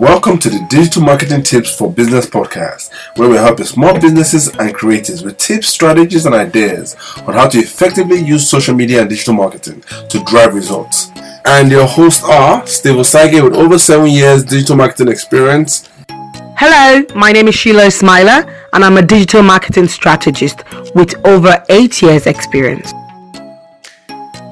Welcome 0.00 0.38
to 0.38 0.48
the 0.48 0.66
Digital 0.70 1.02
Marketing 1.02 1.42
Tips 1.42 1.76
for 1.76 1.92
Business 1.92 2.24
podcast, 2.24 2.90
where 3.18 3.28
we 3.28 3.36
help 3.36 3.60
small 3.60 4.00
businesses 4.00 4.48
and 4.48 4.74
creators 4.74 5.22
with 5.22 5.36
tips, 5.36 5.68
strategies, 5.68 6.24
and 6.24 6.34
ideas 6.34 6.96
on 7.26 7.34
how 7.34 7.46
to 7.46 7.58
effectively 7.58 8.18
use 8.18 8.48
social 8.48 8.74
media 8.74 9.02
and 9.02 9.10
digital 9.10 9.34
marketing 9.34 9.82
to 10.08 10.24
drive 10.24 10.54
results. 10.54 11.10
And 11.44 11.70
your 11.70 11.86
hosts 11.86 12.24
are 12.24 12.66
Steve 12.66 12.96
Osage 12.96 13.42
with 13.42 13.54
over 13.54 13.78
seven 13.78 14.08
years 14.08 14.42
digital 14.44 14.76
marketing 14.76 15.08
experience. 15.08 15.90
Hello, 16.56 17.04
my 17.14 17.30
name 17.30 17.48
is 17.48 17.54
Sheila 17.54 17.82
Ismaila, 17.82 18.50
and 18.72 18.82
I'm 18.82 18.96
a 18.96 19.02
digital 19.02 19.42
marketing 19.42 19.88
strategist 19.88 20.64
with 20.94 21.14
over 21.26 21.62
eight 21.68 22.00
years 22.00 22.26
experience. 22.26 22.92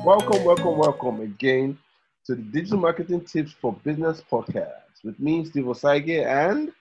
Welcome, 0.04 0.44
welcome, 0.44 0.76
welcome 0.76 1.22
again 1.22 1.78
to 2.26 2.34
the 2.34 2.42
Digital 2.42 2.78
Marketing 2.78 3.22
Tips 3.24 3.52
for 3.52 3.72
Business 3.82 4.22
podcast 4.30 4.80
with 5.04 5.18
me, 5.18 5.44
Steve 5.44 5.64
Osaige, 5.64 6.24
and 6.26 6.72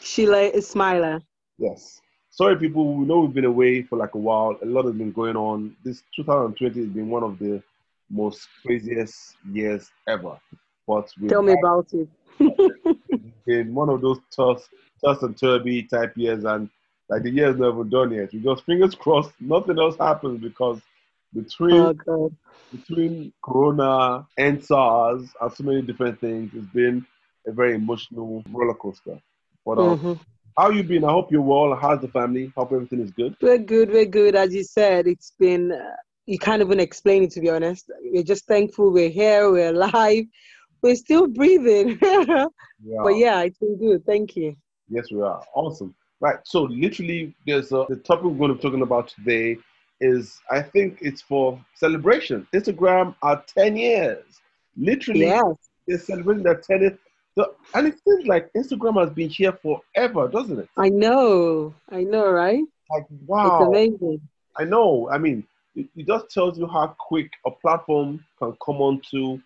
Sheila 0.00 0.50
Ismaila. 0.52 1.20
Yes. 1.58 2.00
Sorry, 2.30 2.56
people. 2.56 2.94
We 2.94 3.06
know 3.06 3.20
we've 3.20 3.34
been 3.34 3.44
away 3.44 3.82
for 3.82 3.96
like 3.96 4.14
a 4.14 4.18
while. 4.18 4.58
A 4.62 4.66
lot 4.66 4.86
has 4.86 4.94
been 4.94 5.12
going 5.12 5.36
on. 5.36 5.76
This 5.84 6.02
2020 6.16 6.80
has 6.80 6.88
been 6.88 7.08
one 7.08 7.22
of 7.22 7.38
the 7.38 7.62
most 8.10 8.48
craziest 8.64 9.36
years 9.50 9.90
ever. 10.08 10.38
But 10.86 11.08
tell 11.28 11.42
me 11.42 11.52
about 11.52 11.86
it. 11.92 12.08
it's 12.38 13.34
been 13.46 13.74
one 13.74 13.88
of 13.88 14.00
those 14.00 14.18
toss, 14.34 14.68
toss 15.02 15.22
and 15.22 15.36
turby 15.36 15.88
type 15.88 16.16
years, 16.16 16.44
and 16.44 16.68
like 17.08 17.22
the 17.22 17.30
year's 17.30 17.56
never 17.56 17.84
done 17.84 18.12
yet. 18.12 18.32
We 18.32 18.40
just 18.40 18.64
fingers 18.64 18.94
crossed, 18.94 19.32
nothing 19.40 19.78
else 19.78 19.96
happens 19.96 20.40
because 20.40 20.80
between 21.32 21.98
oh, 22.08 22.32
between 22.72 23.32
Corona 23.42 24.26
and 24.36 24.64
SARS 24.64 25.28
and 25.40 25.52
so 25.52 25.64
many 25.64 25.82
different 25.82 26.20
things, 26.20 26.50
it's 26.54 26.72
been 26.72 27.06
a 27.46 27.52
very 27.52 27.74
emotional 27.74 28.42
roller 28.50 28.74
coaster. 28.74 29.20
But 29.64 29.78
um, 29.78 29.98
mm-hmm. 29.98 30.12
how 30.56 30.70
you 30.70 30.82
been? 30.82 31.04
I 31.04 31.10
hope 31.10 31.30
you're 31.32 31.42
well. 31.42 31.74
How's 31.74 32.00
the 32.00 32.08
family? 32.08 32.52
Hope 32.56 32.72
everything 32.72 33.00
is 33.00 33.10
good. 33.10 33.36
We're 33.40 33.58
good. 33.58 33.90
We're 33.90 34.04
good. 34.04 34.34
As 34.34 34.54
you 34.54 34.64
said, 34.64 35.06
it's 35.06 35.32
been. 35.38 35.72
Uh, 35.72 35.96
you 36.26 36.38
can't 36.38 36.62
even 36.62 36.80
explain 36.80 37.24
it 37.24 37.30
to 37.32 37.40
be 37.40 37.50
honest. 37.50 37.90
We're 38.02 38.22
just 38.22 38.46
thankful 38.46 38.90
we're 38.90 39.10
here. 39.10 39.50
We're 39.50 39.74
alive. 39.74 40.24
We're 40.82 40.96
still 40.96 41.26
breathing. 41.26 41.98
yeah. 42.02 42.46
But 43.02 43.16
yeah, 43.16 43.40
it's 43.42 43.58
been 43.58 43.78
good. 43.78 44.04
Thank 44.06 44.36
you. 44.36 44.56
Yes, 44.88 45.06
we 45.10 45.22
are. 45.22 45.42
Awesome. 45.54 45.94
Right. 46.20 46.36
So 46.44 46.62
literally, 46.62 47.34
there's 47.46 47.72
a, 47.72 47.86
the 47.88 47.96
topic 47.96 48.24
we're 48.24 48.38
going 48.38 48.50
to 48.50 48.54
be 48.54 48.62
talking 48.62 48.82
about 48.82 49.08
today 49.08 49.58
is 50.00 50.40
I 50.50 50.60
think 50.60 50.98
it's 51.00 51.22
for 51.22 51.60
celebration. 51.74 52.46
Instagram 52.54 53.14
are 53.22 53.42
10 53.56 53.76
years. 53.76 54.24
Literally, 54.76 55.20
yes. 55.20 55.44
they're 55.86 55.98
celebrating 55.98 56.42
their 56.42 56.56
10th 56.56 56.98
so, 57.36 57.56
and 57.74 57.88
it 57.88 57.96
seems 58.06 58.26
like 58.26 58.52
Instagram 58.52 59.00
has 59.00 59.10
been 59.10 59.28
here 59.28 59.52
forever, 59.52 60.28
doesn't 60.28 60.58
it? 60.58 60.68
I 60.78 60.88
know, 60.88 61.74
I 61.90 62.04
know, 62.04 62.30
right? 62.30 62.62
Like, 62.90 63.06
wow. 63.26 63.58
It's 63.58 63.68
amazing. 63.68 64.20
I 64.56 64.64
know. 64.64 65.08
I 65.10 65.18
mean, 65.18 65.44
it, 65.74 65.88
it 65.96 66.06
just 66.06 66.30
tells 66.30 66.58
you 66.58 66.68
how 66.68 66.94
quick 66.98 67.30
a 67.44 67.50
platform 67.50 68.24
can 68.38 68.56
come 68.64 68.76
onto 68.76 69.40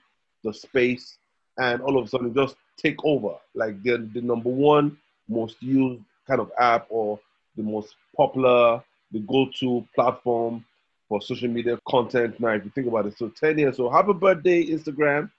the 0.45 0.53
space 0.53 1.17
and 1.57 1.81
all 1.81 1.99
of 1.99 2.05
a 2.05 2.09
sudden 2.09 2.35
just 2.35 2.57
take 2.77 3.03
over. 3.05 3.37
Like, 3.55 3.83
the, 3.83 4.09
the 4.13 4.21
number 4.21 4.51
one 4.51 4.99
most 5.27 5.57
used 5.63 6.03
kind 6.27 6.41
of 6.41 6.53
app 6.59 6.87
or 6.91 7.19
the 7.57 7.63
most 7.63 7.95
popular, 8.15 8.83
the 9.13 9.21
go 9.21 9.49
to 9.61 9.87
platform 9.95 10.63
for 11.09 11.23
social 11.23 11.49
media 11.49 11.79
content 11.89 12.39
now, 12.39 12.49
if 12.49 12.67
you 12.67 12.71
think 12.75 12.87
about 12.87 13.07
it. 13.07 13.17
So, 13.17 13.31
10 13.31 13.59
years. 13.59 13.79
So, 13.79 13.89
happy 13.89 14.13
birthday, 14.13 14.67
Instagram. 14.67 15.31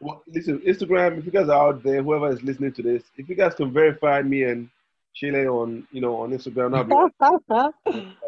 Well, 0.00 0.22
listen, 0.26 0.60
Instagram. 0.60 1.18
If 1.18 1.26
you 1.26 1.32
guys 1.32 1.48
are 1.48 1.68
out 1.68 1.82
there, 1.82 2.02
whoever 2.02 2.30
is 2.30 2.42
listening 2.42 2.72
to 2.74 2.82
this, 2.82 3.02
if 3.16 3.28
you 3.28 3.34
guys 3.34 3.54
can 3.54 3.72
verify 3.72 4.22
me 4.22 4.44
and 4.44 4.68
Chile 5.14 5.46
on, 5.46 5.86
you 5.90 6.00
know, 6.00 6.16
on 6.16 6.30
Instagram, 6.30 6.76
I'll 6.76 6.84
be 6.84 6.94
like, 6.94 8.18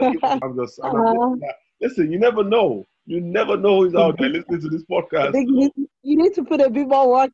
I'm 0.42 0.56
just, 0.56 0.80
I'm 0.82 0.96
uh-huh. 0.96 1.36
listen. 1.80 2.10
You 2.10 2.18
never 2.18 2.42
know. 2.42 2.84
You 3.06 3.20
never 3.20 3.56
know 3.56 3.82
who's 3.82 3.94
out 3.94 4.16
there 4.18 4.28
listening 4.36 4.60
to 4.62 4.68
this 4.68 4.84
podcast. 4.84 5.34
You 6.04 6.16
need, 6.16 6.34
to 6.34 6.44
put 6.44 6.60
a 6.60 6.70
bit 6.70 6.88
more 6.88 7.10
work 7.10 7.32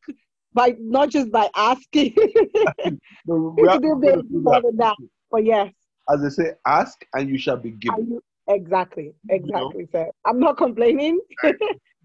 by 0.53 0.77
not 0.78 1.10
just 1.10 1.31
by 1.31 1.48
asking. 1.54 2.15
no, 3.27 3.54
we 3.56 3.69
have 3.69 3.81
to 3.81 4.22
do 4.28 4.41
more 4.41 4.60
than 4.60 4.77
that. 4.77 4.97
But 5.31 5.44
yes. 5.44 5.72
As 6.10 6.22
they 6.22 6.31
say, 6.31 6.53
ask 6.66 7.04
and 7.15 7.28
you 7.28 7.38
shall 7.38 7.56
be 7.56 7.71
given. 7.71 8.09
You, 8.09 8.22
exactly, 8.48 9.15
exactly. 9.28 9.82
You 9.82 9.88
know? 9.93 10.04
So 10.06 10.12
I'm 10.27 10.41
not 10.41 10.56
complaining. 10.56 11.19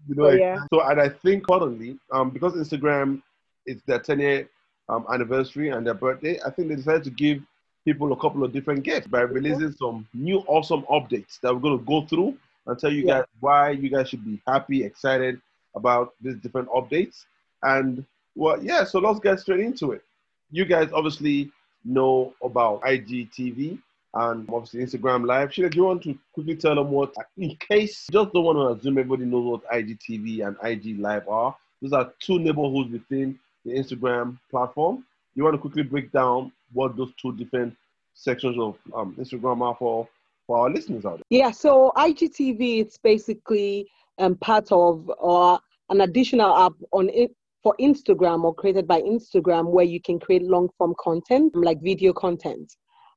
You 0.08 0.14
know, 0.14 0.30
yeah. 0.30 0.58
so 0.72 0.82
and 0.82 1.00
I 1.00 1.08
think 1.08 1.46
currently, 1.46 1.98
um, 2.12 2.30
because 2.30 2.54
Instagram 2.54 3.22
is 3.66 3.82
their 3.86 3.98
10 3.98 4.20
year 4.20 4.48
um, 4.88 5.06
anniversary 5.12 5.70
and 5.70 5.86
their 5.86 5.94
birthday, 5.94 6.38
I 6.44 6.50
think 6.50 6.68
they 6.68 6.76
decided 6.76 7.04
to 7.04 7.10
give 7.10 7.42
people 7.84 8.12
a 8.12 8.16
couple 8.16 8.44
of 8.44 8.52
different 8.52 8.82
gifts 8.82 9.06
by 9.06 9.20
releasing 9.20 9.72
some 9.72 10.06
new 10.14 10.38
awesome 10.46 10.82
updates 10.90 11.40
that 11.40 11.54
we're 11.54 11.60
going 11.60 11.78
to 11.78 11.84
go 11.84 12.02
through 12.06 12.36
and 12.66 12.78
tell 12.78 12.92
you 12.92 13.06
yeah. 13.06 13.18
guys 13.18 13.24
why 13.40 13.70
you 13.70 13.90
guys 13.90 14.08
should 14.08 14.24
be 14.24 14.40
happy, 14.46 14.84
excited 14.84 15.40
about 15.74 16.14
these 16.20 16.36
different 16.36 16.68
updates. 16.68 17.24
And 17.62 18.04
well, 18.34 18.62
yeah, 18.62 18.84
so 18.84 18.98
let's 18.98 19.20
get 19.20 19.40
straight 19.40 19.60
into 19.60 19.92
it. 19.92 20.02
You 20.50 20.64
guys 20.64 20.90
obviously 20.92 21.50
know 21.84 22.34
about 22.42 22.82
IGTV 22.82 23.78
and 24.14 24.48
obviously 24.50 24.80
Instagram 24.80 25.26
Live. 25.26 25.52
Sheila, 25.52 25.70
do 25.70 25.76
you 25.76 25.84
want 25.84 26.02
to 26.04 26.18
quickly 26.32 26.56
tell 26.56 26.76
them 26.76 26.90
what, 26.90 27.14
in 27.36 27.56
case 27.56 28.06
just 28.10 28.32
don't 28.32 28.44
want 28.44 28.58
to 28.58 28.80
assume 28.80 28.98
everybody 28.98 29.24
knows 29.24 29.44
what 29.44 29.70
IGTV 29.72 30.46
and 30.46 30.56
IG 30.62 30.98
Live 30.98 31.28
are? 31.28 31.56
Those 31.82 31.92
are 31.92 32.12
two 32.20 32.38
neighborhoods 32.38 32.92
within 32.92 33.38
the 33.64 33.72
Instagram 33.72 34.38
platform. 34.50 35.04
You 35.34 35.44
want 35.44 35.54
to 35.54 35.60
quickly 35.60 35.82
break 35.82 36.12
down 36.12 36.52
what 36.72 36.96
those 36.96 37.12
two 37.20 37.36
different 37.36 37.76
sections 38.14 38.56
of 38.58 38.76
um, 38.94 39.16
Instagram 39.18 39.60
are 39.62 39.74
for 39.76 40.08
for 40.46 40.58
our 40.58 40.70
listeners 40.70 41.04
out 41.04 41.16
there? 41.16 41.24
Yeah, 41.30 41.50
so 41.50 41.92
IGTV 41.96 42.80
it's 42.80 42.98
basically 42.98 43.88
um, 44.18 44.36
part 44.36 44.70
of 44.70 45.10
or 45.18 45.58
an 45.90 46.02
additional 46.02 46.56
app 46.56 46.74
on 46.92 47.08
it 47.08 47.34
for 47.62 47.74
Instagram 47.80 48.44
or 48.44 48.54
created 48.54 48.86
by 48.86 49.00
Instagram 49.02 49.70
where 49.70 49.84
you 49.84 50.00
can 50.00 50.18
create 50.18 50.42
long 50.42 50.68
form 50.78 50.94
content 51.00 51.54
like 51.56 51.80
video 51.82 52.12
content. 52.12 52.74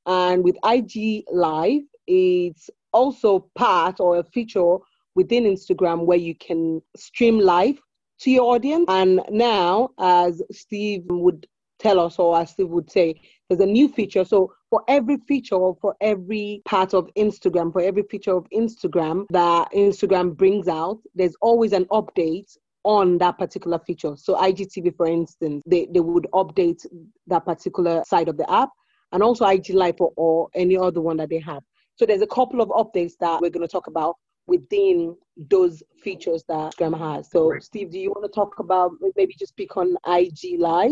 And 0.08 0.44
with 0.44 0.58
IG 0.66 1.26
Live, 1.32 1.84
it's 2.08 2.70
also 2.94 3.50
part 3.56 4.00
or 4.00 4.18
a 4.18 4.24
feature 4.24 4.78
within 5.16 5.44
Instagram 5.44 6.06
where 6.06 6.18
you 6.18 6.36
can 6.36 6.82
stream 6.96 7.40
live 7.40 7.78
to 8.20 8.32
your 8.32 8.56
audience. 8.56 8.86
And 8.88 9.22
now, 9.30 9.90
as 10.00 10.42
Steve 10.52 11.04
would 11.10 11.46
tell 11.80 12.00
us, 12.00 12.18
or 12.18 12.40
as 12.40 12.52
Steve 12.52 12.70
would 12.70 12.90
say, 12.90 13.20
there's 13.50 13.62
a 13.62 13.66
new 13.66 13.88
feature. 13.88 14.26
So 14.26 14.54
for 14.70 14.84
every 14.88 15.18
feature 15.28 15.56
or 15.56 15.78
for 15.82 15.96
every 16.02 16.62
part 16.66 16.94
of 16.94 17.10
Instagram, 17.18 17.72
for 17.72 17.82
every 17.82 18.04
feature 18.04 18.36
of 18.36 18.48
Instagram 18.54 19.26
that 19.30 19.72
Instagram 19.74 20.36
brings 20.36 20.68
out, 20.68 21.00
there's 21.16 21.36
always 21.42 21.74
an 21.74 21.86
update 21.86 22.58
on 22.84 23.18
that 23.18 23.38
particular 23.38 23.80
feature. 23.80 24.16
So 24.16 24.36
IGTV, 24.36 24.96
for 24.96 25.08
instance, 25.08 25.62
they, 25.66 25.88
they 25.94 26.00
would 26.00 26.28
update 26.34 26.86
that 27.28 27.46
particular 27.46 28.04
side 28.08 28.30
of 28.30 28.38
the 28.38 28.50
app 28.52 28.70
and 29.12 29.24
also 29.24 29.46
IG 29.46 29.70
Live 29.72 29.96
or, 30.00 30.50
any 30.54 30.78
other 30.78 31.02
one 31.02 31.18
that 31.18 31.30
they 31.30 31.40
have. 31.40 31.64
So 31.96 32.06
there's 32.06 32.22
a 32.22 32.28
couple 32.28 32.62
of 32.62 32.70
updates 32.70 33.14
that 33.20 33.42
we're 33.42 33.50
going 33.50 33.68
to 33.68 33.72
talk 33.72 33.88
about 33.88 34.16
within 34.46 35.16
those 35.50 35.84
features 36.02 36.44
that 36.48 36.74
Instagram 36.76 36.98
has. 36.98 37.30
So, 37.30 37.50
Great. 37.50 37.64
Steve, 37.64 37.92
do 37.92 38.00
you 38.00 38.10
want 38.12 38.32
to 38.32 38.34
talk 38.34 38.60
about 38.60 38.92
maybe 39.16 39.34
just 39.38 39.54
speak 39.54 39.76
on 39.78 39.96
IG 40.08 40.60
Live? 40.60 40.92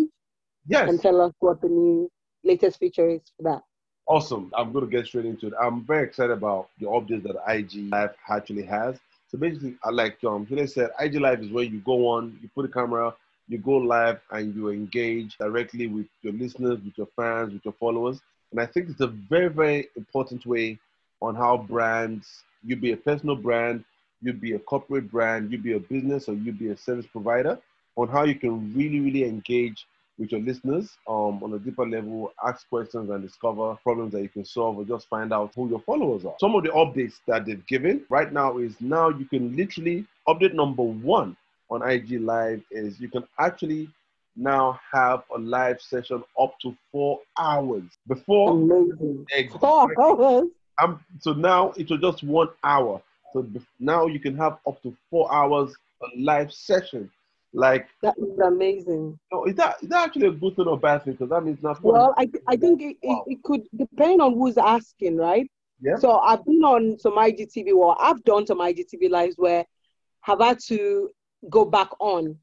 Yes. 0.67 0.89
And 0.89 1.01
tell 1.01 1.21
us 1.21 1.33
what 1.39 1.61
the 1.61 1.69
new 1.69 2.09
latest 2.43 2.79
feature 2.79 3.09
is 3.09 3.21
for 3.37 3.43
that. 3.43 3.61
Awesome. 4.07 4.51
I'm 4.55 4.71
going 4.71 4.85
to 4.85 4.91
get 4.91 5.07
straight 5.07 5.25
into 5.25 5.47
it. 5.47 5.53
I'm 5.61 5.83
very 5.83 6.05
excited 6.05 6.31
about 6.31 6.69
the 6.79 6.85
updates 6.85 7.23
that 7.23 7.35
IG 7.47 7.91
Live 7.91 8.11
actually 8.29 8.63
has. 8.63 8.97
So 9.27 9.37
basically, 9.37 9.75
I 9.83 9.89
like 9.89 10.23
um, 10.23 10.45
Julie 10.45 10.67
said, 10.67 10.91
IG 10.99 11.15
Live 11.15 11.41
is 11.41 11.51
where 11.51 11.63
you 11.63 11.79
go 11.79 12.07
on, 12.07 12.37
you 12.41 12.49
put 12.53 12.65
a 12.65 12.67
camera, 12.67 13.13
you 13.47 13.57
go 13.57 13.73
live 13.77 14.19
and 14.31 14.55
you 14.55 14.69
engage 14.69 15.37
directly 15.37 15.87
with 15.87 16.07
your 16.21 16.33
listeners, 16.33 16.79
with 16.83 16.97
your 16.97 17.07
fans, 17.15 17.53
with 17.53 17.63
your 17.63 17.75
followers. 17.79 18.19
And 18.51 18.59
I 18.59 18.65
think 18.65 18.89
it's 18.89 19.01
a 19.01 19.07
very, 19.07 19.49
very 19.49 19.89
important 19.95 20.45
way 20.45 20.79
on 21.21 21.35
how 21.35 21.57
brands, 21.57 22.43
you 22.63 22.75
be 22.75 22.91
a 22.93 22.97
personal 22.97 23.35
brand, 23.35 23.83
you 24.21 24.33
be 24.33 24.53
a 24.53 24.59
corporate 24.59 25.11
brand, 25.11 25.51
you 25.51 25.57
be 25.57 25.73
a 25.73 25.79
business, 25.79 26.27
or 26.27 26.33
you 26.33 26.51
be 26.51 26.69
a 26.69 26.77
service 26.77 27.05
provider, 27.11 27.59
on 27.95 28.07
how 28.07 28.23
you 28.23 28.35
can 28.35 28.73
really, 28.73 28.99
really 28.99 29.23
engage 29.23 29.85
with 30.17 30.31
your 30.31 30.41
listeners 30.41 30.97
um, 31.07 31.43
on 31.43 31.53
a 31.53 31.59
deeper 31.59 31.85
level, 31.87 32.31
ask 32.45 32.67
questions 32.69 33.09
and 33.09 33.21
discover 33.21 33.75
problems 33.83 34.13
that 34.13 34.21
you 34.21 34.29
can 34.29 34.45
solve 34.45 34.77
or 34.77 34.85
just 34.85 35.07
find 35.09 35.33
out 35.33 35.51
who 35.55 35.69
your 35.69 35.81
followers 35.81 36.25
are. 36.25 36.35
Some 36.39 36.55
of 36.55 36.63
the 36.63 36.69
updates 36.69 37.19
that 37.27 37.45
they've 37.45 37.65
given 37.67 38.05
right 38.09 38.31
now 38.31 38.57
is 38.57 38.79
now 38.79 39.09
you 39.09 39.25
can 39.25 39.55
literally 39.55 40.05
update 40.27 40.53
number 40.53 40.83
one 40.83 41.35
on 41.69 41.87
IG 41.87 42.21
Live 42.21 42.61
is 42.71 42.99
you 42.99 43.09
can 43.09 43.23
actually 43.39 43.89
now 44.35 44.79
have 44.91 45.23
a 45.33 45.39
live 45.39 45.81
session 45.81 46.23
up 46.39 46.59
to 46.61 46.75
four 46.91 47.21
hours. 47.39 47.83
Before, 48.07 48.51
Amazing. 48.51 49.25
four 49.59 49.89
hours. 50.01 50.47
Um, 50.81 50.99
so 51.19 51.33
now 51.33 51.71
it 51.77 51.89
was 51.89 52.01
just 52.01 52.23
one 52.23 52.49
hour. 52.63 53.01
So 53.33 53.45
now 53.79 54.07
you 54.07 54.19
can 54.19 54.35
have 54.37 54.57
up 54.67 54.81
to 54.83 54.95
four 55.09 55.33
hours 55.33 55.73
a 56.03 56.19
live 56.19 56.51
session. 56.51 57.09
Like 57.53 57.87
that 58.01 58.17
is 58.17 58.37
amazing. 58.39 59.17
No, 59.31 59.45
is 59.45 59.55
that 59.55 59.77
is 59.81 59.87
that 59.87 60.03
actually 60.03 60.27
a 60.27 60.31
good 60.31 60.57
thing 60.57 60.67
or 60.67 60.77
bad 60.77 61.05
thing? 61.05 61.13
Because 61.13 61.29
that 61.29 61.41
means 61.41 61.63
not. 61.63 61.81
Well, 61.81 62.13
I 62.17 62.29
I 62.47 62.57
think 62.57 62.81
it, 62.81 62.97
wow. 63.01 63.23
it, 63.25 63.33
it, 63.33 63.43
could 63.43 63.61
depend 63.73 64.21
on 64.21 64.33
who's 64.33 64.57
asking, 64.57 65.15
right? 65.15 65.49
Yeah. 65.81 65.95
So 65.95 66.19
I've 66.19 66.43
been 66.43 66.63
on 66.65 66.99
some 66.99 67.13
IGTV, 67.13 67.73
or 67.73 67.95
I've 68.01 68.21
done 68.25 68.45
some 68.45 68.59
IGTV 68.59 69.09
lives 69.09 69.35
where 69.37 69.63
have 70.19 70.41
had 70.41 70.59
to 70.67 71.09
go 71.49 71.65
back 71.65 71.89
on. 71.99 72.37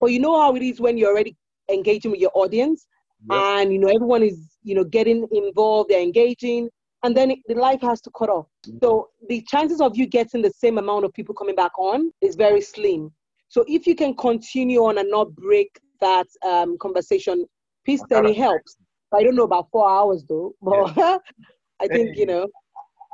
But 0.00 0.12
you 0.12 0.20
know 0.20 0.40
how 0.40 0.54
it 0.54 0.62
is 0.62 0.80
when 0.80 0.96
you're 0.96 1.10
already 1.10 1.36
engaging 1.70 2.10
with 2.10 2.20
your 2.20 2.30
audience, 2.34 2.86
and 3.30 3.72
you 3.72 3.78
know 3.78 3.88
everyone 3.88 4.22
is 4.22 4.56
you 4.62 4.74
know 4.74 4.84
getting 4.84 5.26
involved, 5.32 5.90
they're 5.90 6.00
engaging, 6.00 6.68
and 7.02 7.16
then 7.16 7.30
it, 7.30 7.38
the 7.46 7.54
life 7.54 7.80
has 7.82 8.00
to 8.02 8.10
cut 8.16 8.28
off. 8.28 8.46
Mm-hmm. 8.66 8.78
So 8.82 9.08
the 9.28 9.44
chances 9.48 9.80
of 9.80 9.96
you 9.96 10.06
getting 10.06 10.42
the 10.42 10.50
same 10.50 10.78
amount 10.78 11.04
of 11.04 11.12
people 11.12 11.34
coming 11.34 11.54
back 11.54 11.76
on 11.78 12.12
is 12.20 12.36
very 12.36 12.60
slim. 12.60 13.12
So 13.48 13.64
if 13.66 13.86
you 13.86 13.94
can 13.94 14.14
continue 14.14 14.80
on 14.84 14.98
and 14.98 15.10
not 15.10 15.34
break 15.34 15.70
that 16.00 16.26
um, 16.46 16.76
conversation 16.78 17.44
piece, 17.84 18.02
then 18.08 18.26
it 18.26 18.36
helps. 18.36 18.76
I 19.14 19.22
don't 19.22 19.34
know 19.34 19.44
about 19.44 19.68
four 19.72 19.88
hours 19.88 20.24
though, 20.28 20.54
but 20.60 20.96
yeah. 20.96 21.18
I 21.80 21.86
think 21.86 22.16
you 22.16 22.26
know. 22.26 22.46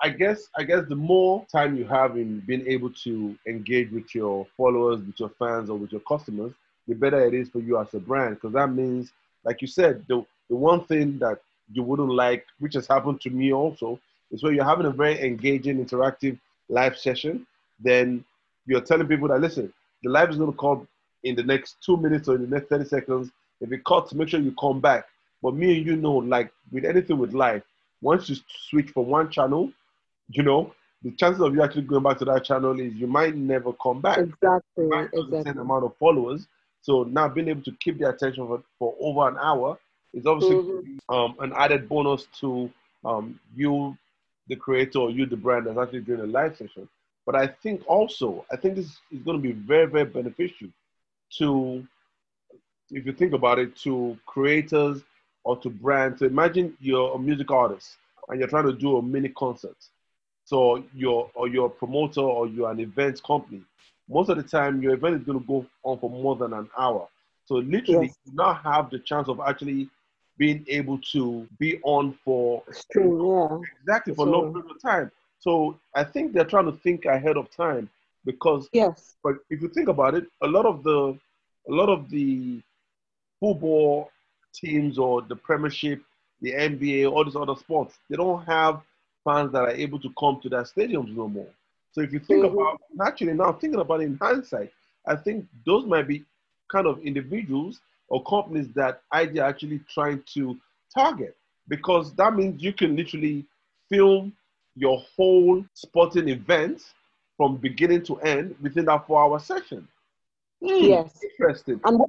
I 0.02 0.08
guess 0.10 0.48
I 0.56 0.64
guess 0.64 0.84
the 0.88 0.96
more 0.96 1.46
time 1.50 1.76
you 1.76 1.84
have 1.86 2.16
in 2.16 2.40
being 2.40 2.66
able 2.66 2.90
to 3.04 3.36
engage 3.46 3.90
with 3.90 4.14
your 4.14 4.46
followers, 4.56 5.00
with 5.00 5.18
your 5.18 5.30
fans, 5.38 5.70
or 5.70 5.76
with 5.78 5.92
your 5.92 6.02
customers, 6.02 6.52
the 6.86 6.94
better 6.94 7.24
it 7.24 7.34
is 7.34 7.48
for 7.48 7.60
you 7.60 7.78
as 7.78 7.94
a 7.94 8.00
brand. 8.00 8.36
Because 8.36 8.52
that 8.54 8.70
means, 8.70 9.12
like 9.44 9.62
you 9.62 9.68
said, 9.68 10.04
the 10.08 10.24
the 10.50 10.56
one 10.56 10.84
thing 10.84 11.18
that 11.18 11.40
you 11.72 11.82
wouldn't 11.82 12.10
like, 12.10 12.44
which 12.58 12.74
has 12.74 12.86
happened 12.86 13.20
to 13.22 13.30
me 13.30 13.52
also, 13.52 13.98
is 14.30 14.42
when 14.42 14.54
you're 14.54 14.64
having 14.64 14.86
a 14.86 14.90
very 14.90 15.20
engaging, 15.24 15.84
interactive 15.84 16.38
live 16.68 16.96
session, 16.98 17.46
then 17.80 18.24
you're 18.66 18.80
telling 18.80 19.06
people 19.06 19.28
that 19.28 19.40
listen, 19.40 19.72
the 20.02 20.10
live 20.10 20.30
is 20.30 20.36
going 20.36 20.52
to 20.52 20.58
come 20.58 20.86
in 21.22 21.34
the 21.34 21.42
next 21.42 21.76
two 21.84 21.96
minutes 21.96 22.28
or 22.28 22.34
in 22.34 22.42
the 22.42 22.48
next 22.48 22.68
30 22.68 22.84
seconds. 22.84 23.30
If 23.60 23.72
it 23.72 23.84
cuts, 23.84 24.12
make 24.12 24.28
sure 24.28 24.40
you 24.40 24.54
come 24.60 24.80
back. 24.80 25.06
But 25.42 25.54
me 25.54 25.76
and 25.76 25.86
you 25.86 25.96
know, 25.96 26.16
like 26.16 26.52
with 26.72 26.84
anything 26.84 27.18
with 27.18 27.32
live, 27.32 27.62
once 28.02 28.28
you 28.28 28.36
switch 28.68 28.90
from 28.90 29.06
one 29.06 29.30
channel, 29.30 29.72
you 30.28 30.42
know, 30.42 30.72
the 31.02 31.10
chances 31.12 31.42
of 31.42 31.54
you 31.54 31.62
actually 31.62 31.82
going 31.82 32.02
back 32.02 32.18
to 32.18 32.24
that 32.24 32.44
channel 32.44 32.78
is 32.80 32.94
you 32.94 33.06
might 33.06 33.36
never 33.36 33.72
come 33.74 34.00
back. 34.00 34.18
Exactly. 34.18 34.86
exactly. 34.86 35.30
The 35.30 35.42
same 35.44 35.58
amount 35.58 35.84
of 35.84 35.96
followers. 35.98 36.46
So 36.80 37.02
now 37.04 37.28
being 37.28 37.48
able 37.48 37.62
to 37.62 37.72
keep 37.80 37.98
the 37.98 38.08
attention 38.08 38.46
for, 38.46 38.62
for 38.78 38.94
over 39.00 39.28
an 39.28 39.36
hour 39.40 39.78
is 40.14 40.26
obviously 40.26 40.56
mm-hmm. 40.56 41.14
um, 41.14 41.34
an 41.40 41.52
added 41.56 41.88
bonus 41.88 42.26
to 42.40 42.70
um, 43.04 43.38
you, 43.54 43.96
the 44.48 44.56
creator, 44.56 45.00
or 45.00 45.10
you, 45.10 45.26
the 45.26 45.36
brand 45.36 45.66
that's 45.66 45.78
actually 45.78 46.00
doing 46.00 46.20
a 46.20 46.26
live 46.26 46.56
session. 46.56 46.88
But 47.26 47.36
I 47.36 47.46
think 47.46 47.82
also, 47.86 48.44
I 48.52 48.56
think 48.56 48.76
this 48.76 48.86
is 49.10 49.22
going 49.24 49.38
to 49.38 49.42
be 49.42 49.52
very, 49.52 49.86
very 49.86 50.04
beneficial 50.04 50.68
to, 51.38 51.86
if 52.90 53.06
you 53.06 53.12
think 53.12 53.32
about 53.32 53.58
it, 53.58 53.76
to 53.78 54.16
creators 54.26 55.02
or 55.42 55.56
to 55.58 55.70
brands. 55.70 56.20
So 56.20 56.26
imagine 56.26 56.76
you're 56.80 57.14
a 57.14 57.18
music 57.18 57.50
artist 57.50 57.96
and 58.28 58.38
you're 58.38 58.48
trying 58.48 58.66
to 58.66 58.72
do 58.72 58.96
a 58.96 59.02
mini 59.02 59.30
concert. 59.30 59.76
So 60.44 60.84
you're 60.94 61.30
or 61.34 61.48
you're 61.48 61.66
a 61.66 61.70
promoter 61.70 62.20
or 62.20 62.46
you're 62.46 62.70
an 62.70 62.80
event 62.80 63.22
company. 63.22 63.62
Most 64.08 64.28
of 64.28 64.36
the 64.36 64.42
time, 64.42 64.82
your 64.82 64.94
event 64.94 65.16
is 65.16 65.22
going 65.22 65.40
to 65.40 65.46
go 65.46 65.66
on 65.82 65.98
for 65.98 66.10
more 66.10 66.36
than 66.36 66.52
an 66.52 66.68
hour. 66.78 67.08
So 67.46 67.56
literally, 67.56 68.06
yes. 68.06 68.16
you 68.26 68.32
now 68.34 68.54
have 68.54 68.90
the 68.90 68.98
chance 68.98 69.28
of 69.28 69.40
actually 69.40 69.88
being 70.36 70.64
able 70.68 70.98
to 71.12 71.46
be 71.58 71.78
on 71.82 72.18
for 72.24 72.62
yeah. 72.94 73.58
exactly 73.80 74.14
for 74.14 74.26
a 74.26 74.30
long 74.30 74.52
period 74.52 74.70
of 74.70 74.82
time. 74.82 75.10
So 75.38 75.78
I 75.94 76.04
think 76.04 76.32
they're 76.32 76.44
trying 76.44 76.66
to 76.66 76.72
think 76.72 77.04
ahead 77.04 77.36
of 77.36 77.50
time 77.50 77.88
because 78.24 78.68
yes. 78.72 79.14
But 79.22 79.36
if 79.50 79.62
you 79.62 79.68
think 79.68 79.88
about 79.88 80.14
it, 80.14 80.26
a 80.42 80.46
lot 80.46 80.66
of 80.66 80.82
the 80.82 81.18
a 81.68 81.72
lot 81.72 81.88
of 81.88 82.10
the 82.10 82.60
football 83.40 84.10
teams 84.54 84.98
or 84.98 85.22
the 85.22 85.36
Premiership, 85.36 86.02
the 86.40 86.52
NBA, 86.52 87.10
all 87.10 87.24
these 87.24 87.36
other 87.36 87.56
sports, 87.56 87.98
they 88.08 88.16
don't 88.16 88.44
have 88.44 88.80
fans 89.24 89.52
that 89.52 89.62
are 89.62 89.70
able 89.70 89.98
to 90.00 90.10
come 90.18 90.40
to 90.42 90.48
their 90.48 90.62
stadiums 90.62 91.14
no 91.14 91.28
more. 91.28 91.48
So 91.92 92.00
if 92.00 92.12
you 92.12 92.18
think 92.18 92.44
mm-hmm. 92.44 92.58
about 92.58 92.80
naturally 92.92 93.34
now 93.34 93.52
thinking 93.52 93.80
about 93.80 94.00
it 94.00 94.04
in 94.04 94.16
hindsight, 94.16 94.72
I 95.06 95.16
think 95.16 95.46
those 95.64 95.86
might 95.86 96.08
be 96.08 96.24
kind 96.70 96.86
of 96.86 97.00
individuals 97.02 97.80
or 98.08 98.22
companies 98.24 98.68
that 98.74 99.02
IG 99.14 99.38
actually 99.38 99.80
trying 99.92 100.22
to 100.34 100.58
target 100.92 101.36
because 101.68 102.12
that 102.14 102.34
means 102.34 102.62
you 102.62 102.72
can 102.72 102.96
literally 102.96 103.44
film 103.88 104.32
your 104.76 105.02
whole 105.16 105.64
sporting 105.74 106.28
event 106.28 106.82
from 107.36 107.56
beginning 107.56 108.02
to 108.02 108.16
end 108.20 108.54
within 108.60 108.84
that 108.86 109.06
four 109.06 109.22
hour 109.22 109.38
session. 109.38 109.86
Mm, 110.62 110.88
yes. 110.88 111.20
Interesting. 111.22 111.80
And, 111.84 112.00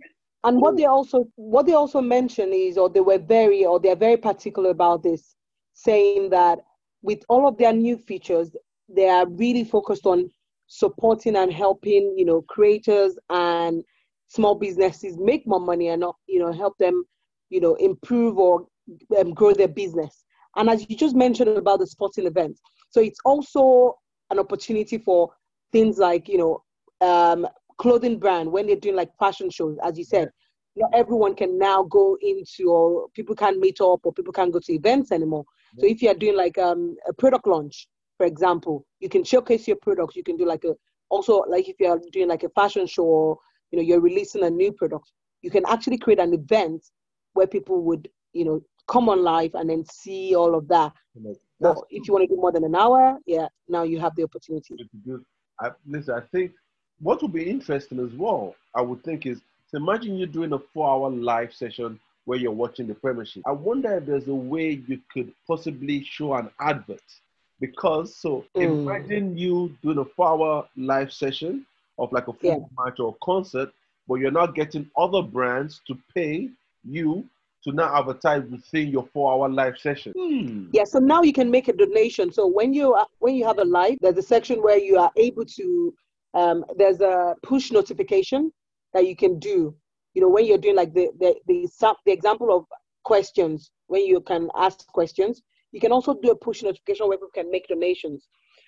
and 0.43 0.61
what 0.61 0.77
they 0.77 0.85
also 0.85 1.27
what 1.35 1.65
they 1.65 1.73
also 1.73 2.01
mention 2.01 2.53
is 2.53 2.77
or 2.77 2.89
they 2.89 2.99
were 2.99 3.17
very 3.17 3.65
or 3.65 3.79
they're 3.79 3.95
very 3.95 4.17
particular 4.17 4.69
about 4.69 5.03
this, 5.03 5.35
saying 5.73 6.29
that 6.29 6.59
with 7.05 7.19
all 7.29 7.47
of 7.47 7.57
their 7.57 7.71
new 7.71 7.97
features, 7.97 8.55
they 8.89 9.07
are 9.07 9.27
really 9.27 9.63
focused 9.63 10.07
on 10.07 10.29
supporting 10.67 11.35
and 11.35 11.53
helping, 11.53 12.15
you 12.17 12.25
know, 12.25 12.41
creators 12.41 13.15
and 13.29 13.83
small 14.27 14.55
businesses 14.55 15.15
make 15.17 15.45
more 15.45 15.59
money 15.59 15.89
and 15.89 16.01
not, 16.01 16.15
you 16.27 16.39
know, 16.39 16.51
help 16.51 16.75
them, 16.79 17.05
you 17.49 17.61
know, 17.61 17.75
improve 17.75 18.39
or 18.39 18.65
um, 19.19 19.33
grow 19.35 19.53
their 19.53 19.67
business. 19.67 20.25
And 20.55 20.67
as 20.67 20.89
you 20.89 20.95
just 20.95 21.15
mentioned 21.15 21.49
about 21.49 21.79
the 21.79 21.87
sporting 21.87 22.25
events, 22.25 22.59
so 22.89 23.01
it's 23.01 23.19
also 23.23 23.95
an 24.31 24.39
opportunity 24.39 24.97
for 24.97 25.29
things 25.71 25.99
like, 25.99 26.27
you 26.27 26.39
know, 26.39 26.63
um, 27.07 27.47
clothing 27.77 28.17
brand 28.17 28.51
when 28.51 28.65
they're 28.65 28.75
doing 28.77 28.95
like 28.95 29.11
fashion 29.19 29.51
shows, 29.51 29.77
as 29.83 29.97
you 29.97 30.03
said. 30.03 30.29
Not 30.77 30.91
everyone 30.93 31.35
can 31.35 31.57
now 31.57 31.83
go 31.83 32.17
into, 32.21 32.69
or 32.69 33.07
people 33.13 33.35
can't 33.35 33.59
meet 33.59 33.79
up, 33.79 34.01
or 34.03 34.11
people 34.11 34.33
can't 34.33 34.51
go 34.51 34.59
to 34.59 34.73
events 34.73 35.11
anymore. 35.11 35.45
So 35.79 35.87
if 35.87 36.01
you 36.01 36.09
are 36.09 36.15
doing 36.15 36.35
like 36.35 36.57
um, 36.57 36.95
a 37.07 37.13
product 37.13 37.47
launch, 37.47 37.87
for 38.17 38.25
example, 38.25 38.85
you 38.99 39.09
can 39.09 39.23
showcase 39.23 39.67
your 39.67 39.77
products. 39.77 40.15
You 40.15 40.23
can 40.23 40.37
do 40.37 40.45
like 40.45 40.63
a 40.63 40.73
also 41.09 41.43
like 41.47 41.67
if 41.69 41.75
you 41.79 41.87
are 41.87 41.99
doing 42.11 42.29
like 42.29 42.43
a 42.43 42.49
fashion 42.49 42.87
show, 42.87 43.03
or, 43.03 43.37
you 43.71 43.77
know, 43.77 43.83
you're 43.83 44.01
releasing 44.01 44.43
a 44.43 44.49
new 44.49 44.71
product. 44.71 45.11
You 45.41 45.51
can 45.51 45.63
actually 45.67 45.97
create 45.97 46.19
an 46.19 46.33
event 46.33 46.83
where 47.33 47.47
people 47.47 47.81
would, 47.83 48.09
you 48.33 48.45
know, 48.45 48.61
come 48.87 49.09
on 49.09 49.23
live 49.23 49.53
and 49.55 49.69
then 49.69 49.83
see 49.91 50.35
all 50.35 50.55
of 50.55 50.67
that. 50.69 50.93
But 51.59 51.77
if 51.89 52.07
you 52.07 52.13
want 52.13 52.27
to 52.29 52.35
do 52.35 52.39
more 52.39 52.51
than 52.51 52.63
an 52.63 52.75
hour, 52.75 53.17
yeah, 53.25 53.47
now 53.67 53.83
you 53.83 53.99
have 53.99 54.15
the 54.15 54.23
opportunity. 54.23 54.75
I, 55.59 55.69
listen, 55.87 56.15
I 56.15 56.21
think 56.31 56.51
what 56.99 57.21
would 57.21 57.33
be 57.33 57.49
interesting 57.49 57.99
as 57.99 58.13
well, 58.13 58.55
I 58.73 58.81
would 58.81 59.03
think 59.03 59.25
is 59.25 59.39
so 59.67 59.77
imagine 59.77 60.17
you're 60.17 60.27
doing 60.27 60.53
a 60.53 60.59
four 60.59 60.89
hour 60.89 61.09
live 61.09 61.53
session 61.53 61.99
where 62.25 62.37
you're 62.37 62.51
watching 62.51 62.87
the 62.87 62.95
premiership. 62.95 63.43
I 63.45 63.51
wonder 63.51 63.97
if 63.97 64.05
there's 64.05 64.27
a 64.27 64.35
way 64.35 64.81
you 64.87 64.99
could 65.13 65.31
possibly 65.47 66.03
show 66.03 66.33
an 66.33 66.49
advert. 66.59 67.01
Because 67.59 68.15
so 68.15 68.43
mm. 68.55 68.63
imagine 68.63 69.37
you 69.37 69.75
doing 69.81 69.99
a 69.99 70.05
four 70.05 70.27
hour 70.27 70.67
live 70.75 71.13
session 71.13 71.65
of 71.97 72.11
like 72.11 72.27
a 72.27 72.33
football 72.33 72.69
yeah. 72.77 72.83
match 72.83 72.99
or 72.99 73.15
concert, 73.23 73.71
but 74.07 74.15
you're 74.15 74.31
not 74.31 74.55
getting 74.55 74.89
other 74.97 75.21
brands 75.21 75.81
to 75.87 75.97
pay 76.13 76.49
you 76.83 77.23
to 77.65 77.71
now 77.71 77.97
advertise 77.97 78.43
within 78.49 78.89
your 78.89 79.07
four-hour 79.11 79.49
live 79.49 79.77
session. 79.77 80.13
Hmm. 80.15 80.67
Yeah, 80.71 80.83
so 80.85 80.99
now 80.99 81.23
you 81.23 81.33
can 81.33 81.49
make 81.49 81.67
a 81.67 81.73
donation. 81.73 82.31
So 82.31 82.47
when 82.47 82.73
you 82.73 82.93
are, 82.93 83.07
when 83.19 83.35
you 83.35 83.43
have 83.45 83.57
a 83.57 83.63
live, 83.63 83.97
there's 84.01 84.17
a 84.17 84.21
section 84.21 84.61
where 84.61 84.77
you 84.77 84.97
are 84.97 85.11
able 85.17 85.45
to. 85.45 85.93
Um, 86.35 86.65
there's 86.77 87.01
a 87.01 87.33
push 87.43 87.71
notification 87.71 88.51
that 88.93 89.07
you 89.07 89.15
can 89.15 89.39
do. 89.39 89.73
You 90.15 90.21
know, 90.21 90.29
when 90.29 90.45
you're 90.45 90.57
doing 90.57 90.75
like 90.75 90.93
the 90.93 91.09
the 91.19 91.35
the, 91.47 91.67
the 92.05 92.11
example 92.11 92.55
of 92.55 92.65
questions, 93.03 93.69
when 93.87 94.05
you 94.05 94.19
can 94.21 94.49
ask 94.55 94.85
questions, 94.87 95.41
you 95.71 95.79
can 95.79 95.91
also 95.91 96.15
do 96.23 96.31
a 96.31 96.35
push 96.35 96.63
notification 96.63 97.07
where 97.07 97.17
people 97.17 97.29
can 97.35 97.51
make 97.51 97.67
donations. 97.67 98.27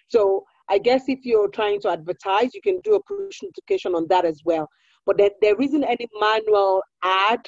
So 0.10 0.46
I 0.70 0.78
guess 0.78 1.06
if 1.08 1.20
you're 1.24 1.50
trying 1.50 1.82
to 1.82 1.90
advertise, 1.90 2.54
you 2.54 2.62
can 2.62 2.80
do 2.82 2.96
a 2.96 3.04
push 3.04 3.42
notification 3.42 3.96
on 3.96 4.08
that 4.10 4.26
as 4.26 4.42
well. 4.46 4.70
But 5.06 5.18
there, 5.18 5.32
there 5.42 5.60
isn't 5.62 5.84
any 5.84 6.08
manual 6.20 6.84
ad 7.04 7.46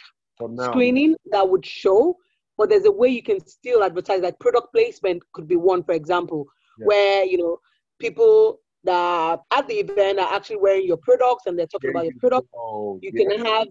screening 0.62 1.16
that 1.32 1.48
would 1.48 1.66
show, 1.66 2.16
but 2.58 2.70
there's 2.70 2.86
a 2.86 2.92
way 2.92 3.10
you 3.10 3.24
can 3.24 3.46
still 3.46 3.84
advertise. 3.84 4.22
Like 4.22 4.40
product 4.40 4.68
placement 4.74 5.22
could 5.34 5.48
be 5.48 5.58
one, 5.58 5.84
for 5.84 5.94
example, 5.94 6.46
yeah. 6.80 6.86
where 6.86 7.26
you 7.26 7.38
know 7.38 7.58
people 8.00 8.60
that 8.86 9.40
at 9.52 9.68
the 9.68 9.76
event 9.76 10.20
are 10.20 10.34
actually 10.34 10.58
wearing 10.58 10.86
your 10.86 10.98
products 10.98 11.46
and 11.46 11.60
they're 11.60 11.68
talking 11.68 11.92
yeah, 11.94 12.00
about 12.00 12.06
your 12.06 12.20
product. 12.20 12.48
Oh, 12.56 13.00
you 13.02 13.12
yeah. 13.14 13.30
can 13.30 13.46
have, 13.46 13.68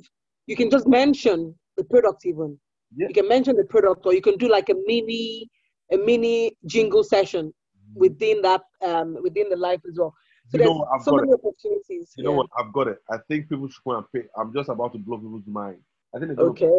you 0.49 0.57
can 0.57 0.71
just 0.71 0.88
mention 0.88 1.55
the 1.76 1.85
product 1.85 2.25
even. 2.25 2.59
You 2.97 3.11
can 3.12 3.28
mention 3.28 3.55
the 3.55 3.64
product, 3.64 4.07
or 4.07 4.14
you 4.14 4.23
can 4.23 4.38
do 4.38 4.49
like 4.49 4.71
a 4.71 4.75
mini, 4.87 5.49
a 5.93 5.99
mini 5.99 6.57
jingle 6.64 7.05
session 7.05 7.49
mm-hmm. 7.49 8.00
within 8.00 8.40
that, 8.43 8.62
um, 8.83 9.19
within 9.23 9.50
the 9.50 9.57
life 9.57 9.81
as 9.87 9.99
well. 9.99 10.14
So 10.49 10.57
you 10.57 10.64
there's 10.64 11.05
so 11.05 11.12
many 11.17 11.31
it. 11.31 11.35
opportunities. 11.35 12.14
You 12.17 12.25
know 12.25 12.33
what? 12.33 12.47
I've 12.59 12.73
got 12.73 12.88
it. 12.88 12.97
I 13.11 13.19
think 13.28 13.50
people 13.50 13.69
should 13.69 13.85
go 13.85 13.99
and 13.99 14.07
pay. 14.14 14.23
I'm 14.38 14.55
just 14.55 14.71
about 14.71 14.93
to 14.93 14.99
blow 14.99 15.19
people's 15.19 15.47
mind. 15.47 15.81
I 16.17 16.19
think 16.19 16.33
it's 16.33 16.40
okay. 16.40 16.67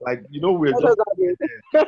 like 0.00 0.22
you 0.30 0.40
know 0.40 0.52
we're 0.52 0.70
just 0.70 0.96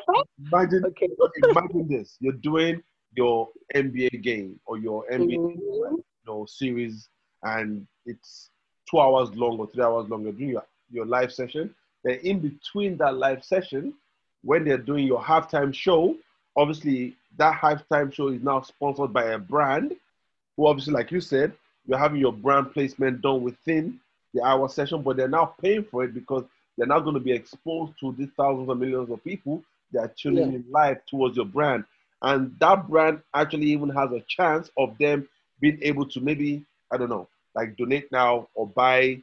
imagine 0.53 0.85
okay. 0.87 1.09
imagine 1.49 1.87
this. 1.89 2.17
You're 2.19 2.33
doing 2.33 2.83
your 3.17 3.49
NBA 3.77 4.23
game 4.23 4.59
or 4.67 4.79
your 4.79 5.05
NBA 5.13 5.39
mm-hmm. 5.39 5.95
you 5.95 6.05
know, 6.27 6.45
series 6.49 7.09
and 7.45 7.87
it's 8.07 8.51
two 8.93 9.01
hours 9.01 9.35
long 9.35 9.59
or 9.59 9.67
three 9.67 9.83
hours 9.83 10.09
long, 10.09 10.23
you're 10.23 10.33
doing 10.33 10.51
your, 10.51 10.65
your 10.91 11.07
live 11.07 11.33
session. 11.33 11.75
Then 12.05 12.19
in 12.23 12.41
between 12.41 12.97
that 12.99 13.17
live 13.17 13.43
session, 13.45 13.95
when 14.45 14.65
they're 14.65 14.79
doing 14.79 15.07
your 15.07 15.21
halftime 15.21 15.75
show, 15.75 16.17
obviously 16.57 17.17
that 17.39 17.59
halftime 17.59 18.13
show 18.13 18.29
is 18.29 18.43
now 18.43 18.61
sponsored 18.61 19.13
by 19.13 19.25
a 19.25 19.39
brand 19.39 19.95
who 20.57 20.67
obviously, 20.67 20.93
like 20.93 21.11
you 21.11 21.21
said, 21.21 21.53
you're 21.87 21.99
having 21.99 22.21
your 22.21 22.33
brand 22.33 22.73
placement 22.73 23.23
done 23.23 23.43
within 23.43 23.99
the 24.35 24.43
hour 24.43 24.69
session, 24.69 25.03
but 25.03 25.17
they're 25.17 25.29
now 25.29 25.55
paying 25.61 25.85
for 25.85 26.05
it 26.05 26.15
because 26.15 26.45
they're 26.77 26.87
now 26.87 27.01
going 27.01 27.15
to 27.15 27.21
be 27.21 27.33
exposed 27.33 27.93
to 28.01 28.15
these 28.19 28.29
thousands 28.37 28.69
of 28.69 28.79
millions 28.79 29.11
of 29.11 29.25
people 29.25 29.63
that 29.93 30.01
are 30.01 30.13
tuning 30.17 30.51
yeah. 30.51 30.57
in 30.57 30.65
live 30.71 31.05
towards 31.07 31.37
your 31.37 31.47
brand. 31.47 31.85
And 32.23 32.55
that 32.61 32.89
brand 32.89 33.21
actually 33.35 33.67
even 33.67 33.89
has 33.91 34.11
a 34.13 34.21
chance 34.29 34.71
of 34.77 34.97
them 34.99 35.29
being 35.61 35.79
able 35.83 36.07
to 36.09 36.21
maybe, 36.21 36.65
I 36.91 36.97
don't 36.97 37.11
know, 37.11 37.29
like 37.55 37.77
donate 37.77 38.11
now 38.13 38.49
or 38.55 38.67
buy, 38.69 39.23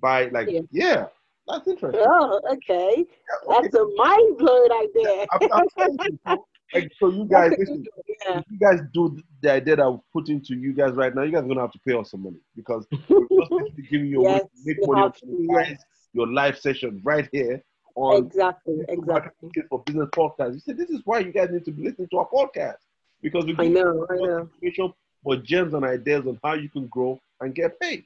buy 0.00 0.26
like, 0.28 0.48
yeah, 0.50 0.60
yeah 0.70 1.06
that's 1.48 1.66
interesting. 1.66 2.04
Oh, 2.06 2.40
okay. 2.52 2.96
Yeah, 2.98 3.56
okay. 3.56 3.68
That's 3.70 3.74
a 3.74 3.86
mind 3.96 4.38
blowing 4.38 4.70
idea. 4.72 5.26
Yeah, 5.40 6.36
like, 6.74 6.92
so 7.00 7.08
you 7.08 7.24
guys, 7.30 7.52
listen, 7.58 7.84
yeah. 8.26 8.42
you 8.50 8.58
guys 8.58 8.80
do 8.92 9.18
the 9.40 9.52
idea 9.52 9.76
that 9.76 9.84
I'm 9.84 10.00
putting 10.12 10.40
to 10.42 10.54
you 10.54 10.72
guys 10.72 10.92
right 10.92 11.14
now, 11.14 11.22
you 11.22 11.32
guys 11.32 11.44
are 11.44 11.48
gonna 11.48 11.62
have 11.62 11.72
to 11.72 11.80
pay 11.86 11.94
us 11.94 12.10
some 12.10 12.22
money 12.22 12.40
because 12.54 12.86
we're 13.08 13.20
just 13.74 13.90
giving 13.90 14.08
you 14.08 14.26
a 14.26 14.30
yes, 14.30 14.42
way 14.64 14.74
to 14.74 14.80
make 14.80 14.88
money 14.88 15.12
to, 15.20 15.46
yes. 15.50 15.82
your 16.12 16.26
live 16.26 16.58
session 16.58 17.00
right 17.04 17.28
here 17.32 17.62
on 17.94 18.26
exactly 18.26 18.84
exactly 18.88 19.50
for 19.70 19.82
business 19.84 20.08
podcast. 20.14 20.54
You 20.54 20.60
said 20.60 20.76
this 20.76 20.90
is 20.90 21.00
why 21.04 21.20
you 21.20 21.32
guys 21.32 21.48
need 21.50 21.64
to 21.64 21.72
be 21.72 21.84
listening 21.84 22.08
to 22.10 22.18
our 22.18 22.28
podcast 22.28 22.76
because 23.22 23.46
we 23.46 23.52
give 23.52 23.60
I 23.60 23.68
know, 23.68 24.06
I 24.10 24.16
know. 24.16 24.38
information 24.40 24.92
for 25.24 25.36
gems 25.36 25.74
and 25.74 25.84
ideas 25.84 26.26
on 26.26 26.38
how 26.44 26.54
you 26.54 26.68
can 26.68 26.86
grow 26.88 27.18
and 27.40 27.54
get 27.54 27.78
paid. 27.80 28.04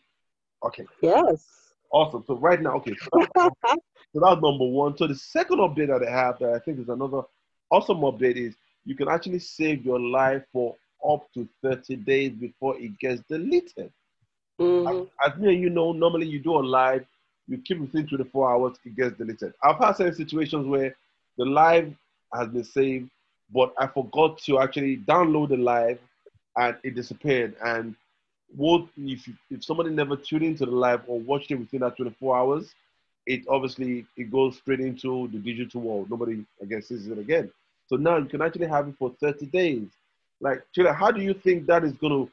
Okay. 0.64 0.86
Yes. 1.00 1.46
Awesome. 1.90 2.24
So 2.26 2.36
right 2.36 2.60
now, 2.60 2.76
okay. 2.76 2.94
So 3.02 3.26
that's, 3.34 3.54
so 4.12 4.20
that's 4.20 4.40
number 4.40 4.64
one. 4.64 4.96
So 4.96 5.06
the 5.06 5.14
second 5.14 5.58
update 5.58 5.88
that 5.88 6.06
I 6.06 6.10
have 6.10 6.38
that 6.38 6.54
I 6.54 6.58
think 6.58 6.78
is 6.78 6.88
another 6.88 7.22
awesome 7.70 7.98
update 7.98 8.36
is 8.36 8.54
you 8.84 8.94
can 8.94 9.08
actually 9.08 9.38
save 9.38 9.84
your 9.84 10.00
life 10.00 10.42
for 10.52 10.76
up 11.08 11.26
to 11.34 11.48
30 11.62 11.96
days 11.96 12.32
before 12.32 12.78
it 12.78 12.98
gets 12.98 13.22
deleted. 13.28 13.92
Mm-hmm. 14.60 15.06
As, 15.24 15.32
as 15.32 15.38
me 15.38 15.54
and 15.54 15.62
you 15.62 15.70
know, 15.70 15.92
normally 15.92 16.26
you 16.26 16.38
do 16.38 16.56
a 16.56 16.60
live, 16.60 17.04
you 17.48 17.58
keep 17.58 17.78
it 17.78 17.80
within 17.80 18.06
24 18.06 18.52
hours, 18.52 18.76
it 18.84 18.96
gets 18.96 19.16
deleted. 19.18 19.52
I've 19.62 19.78
had 19.78 19.96
certain 19.96 20.14
situations 20.14 20.66
where 20.66 20.94
the 21.36 21.44
live 21.44 21.92
has 22.34 22.48
been 22.48 22.64
saved, 22.64 23.10
but 23.52 23.74
I 23.78 23.86
forgot 23.86 24.38
to 24.38 24.60
actually 24.60 24.98
download 24.98 25.48
the 25.50 25.56
live 25.56 25.98
and 26.56 26.76
it 26.84 26.94
disappeared. 26.94 27.56
And 27.64 27.96
what 28.56 28.86
if 28.96 29.28
if 29.50 29.64
somebody 29.64 29.90
never 29.90 30.16
tuned 30.16 30.42
into 30.44 30.66
the 30.66 30.72
live 30.72 31.02
or 31.06 31.18
watched 31.20 31.50
it 31.50 31.56
within 31.56 31.80
that 31.80 31.96
24 31.96 32.36
hours, 32.36 32.74
it 33.26 33.42
obviously 33.48 34.06
it 34.16 34.30
goes 34.30 34.56
straight 34.56 34.80
into 34.80 35.28
the 35.32 35.38
digital 35.38 35.80
world. 35.80 36.10
Nobody, 36.10 36.44
I 36.60 36.66
guess, 36.66 36.88
sees 36.88 37.06
it 37.06 37.18
again. 37.18 37.50
So 37.86 37.96
now 37.96 38.16
you 38.16 38.26
can 38.26 38.42
actually 38.42 38.68
have 38.68 38.88
it 38.88 38.94
for 38.98 39.12
30 39.20 39.46
days. 39.46 39.88
Like, 40.40 40.64
Chile, 40.74 40.92
how 40.92 41.10
do 41.10 41.20
you 41.20 41.34
think 41.34 41.66
that 41.66 41.84
is 41.84 41.92
going 41.92 42.26
to, 42.26 42.32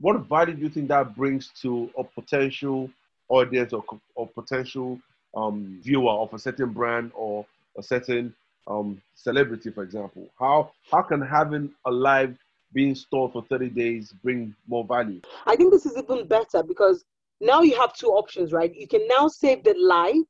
what 0.00 0.18
value 0.28 0.54
do 0.54 0.62
you 0.62 0.70
think 0.70 0.88
that 0.88 1.14
brings 1.14 1.50
to 1.62 1.90
a 1.98 2.04
potential 2.04 2.88
audience 3.28 3.72
or, 3.72 3.84
or 4.14 4.28
potential 4.28 4.98
um, 5.36 5.78
viewer 5.82 6.12
of 6.12 6.32
a 6.32 6.38
certain 6.38 6.70
brand 6.72 7.12
or 7.14 7.44
a 7.76 7.82
certain 7.82 8.34
um, 8.66 9.00
celebrity, 9.14 9.70
for 9.70 9.82
example? 9.82 10.26
How, 10.38 10.72
how 10.90 11.02
can 11.02 11.20
having 11.20 11.70
a 11.86 11.90
live 11.90 12.36
being 12.72 12.94
stored 12.94 13.32
for 13.32 13.44
30 13.48 13.70
days 13.70 14.12
bring 14.22 14.54
more 14.68 14.84
value? 14.84 15.20
I 15.46 15.56
think 15.56 15.72
this 15.72 15.86
is 15.86 15.96
even 15.96 16.26
better 16.26 16.62
because 16.62 17.04
now 17.40 17.62
you 17.62 17.76
have 17.76 17.94
two 17.94 18.08
options, 18.08 18.52
right? 18.52 18.74
You 18.74 18.86
can 18.86 19.06
now 19.08 19.28
save 19.28 19.64
the 19.64 19.74
live 19.78 20.22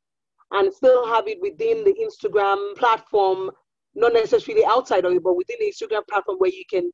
and 0.52 0.72
still 0.72 1.06
have 1.06 1.28
it 1.28 1.40
within 1.40 1.84
the 1.84 1.94
Instagram 1.94 2.76
platform 2.76 3.50
not 3.94 4.12
necessarily 4.12 4.64
outside 4.64 5.04
of 5.04 5.12
it, 5.12 5.22
but 5.22 5.36
within 5.36 5.56
the 5.60 5.72
Instagram 5.72 6.06
platform 6.08 6.38
where 6.38 6.50
you 6.50 6.64
can 6.70 6.90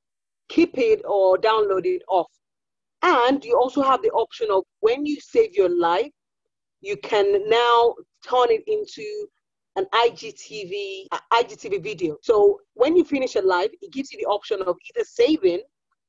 keep 0.48 0.78
it 0.78 1.02
or 1.04 1.36
download 1.36 1.84
it 1.84 2.02
off. 2.08 2.30
And 3.02 3.44
you 3.44 3.58
also 3.58 3.82
have 3.82 4.02
the 4.02 4.10
option 4.10 4.48
of 4.50 4.64
when 4.80 5.04
you 5.04 5.20
save 5.20 5.54
your 5.54 5.68
live, 5.68 6.10
you 6.80 6.96
can 6.96 7.48
now 7.48 7.94
turn 8.26 8.50
it 8.50 8.62
into 8.66 9.04
an 9.76 9.86
IGTV, 9.92 11.06
IGTV 11.32 11.82
video. 11.82 12.16
So 12.22 12.60
when 12.74 12.96
you 12.96 13.04
finish 13.04 13.36
a 13.36 13.42
live, 13.42 13.70
it 13.82 13.92
gives 13.92 14.12
you 14.12 14.18
the 14.18 14.26
option 14.26 14.60
of 14.62 14.76
either 14.94 15.04
saving 15.04 15.62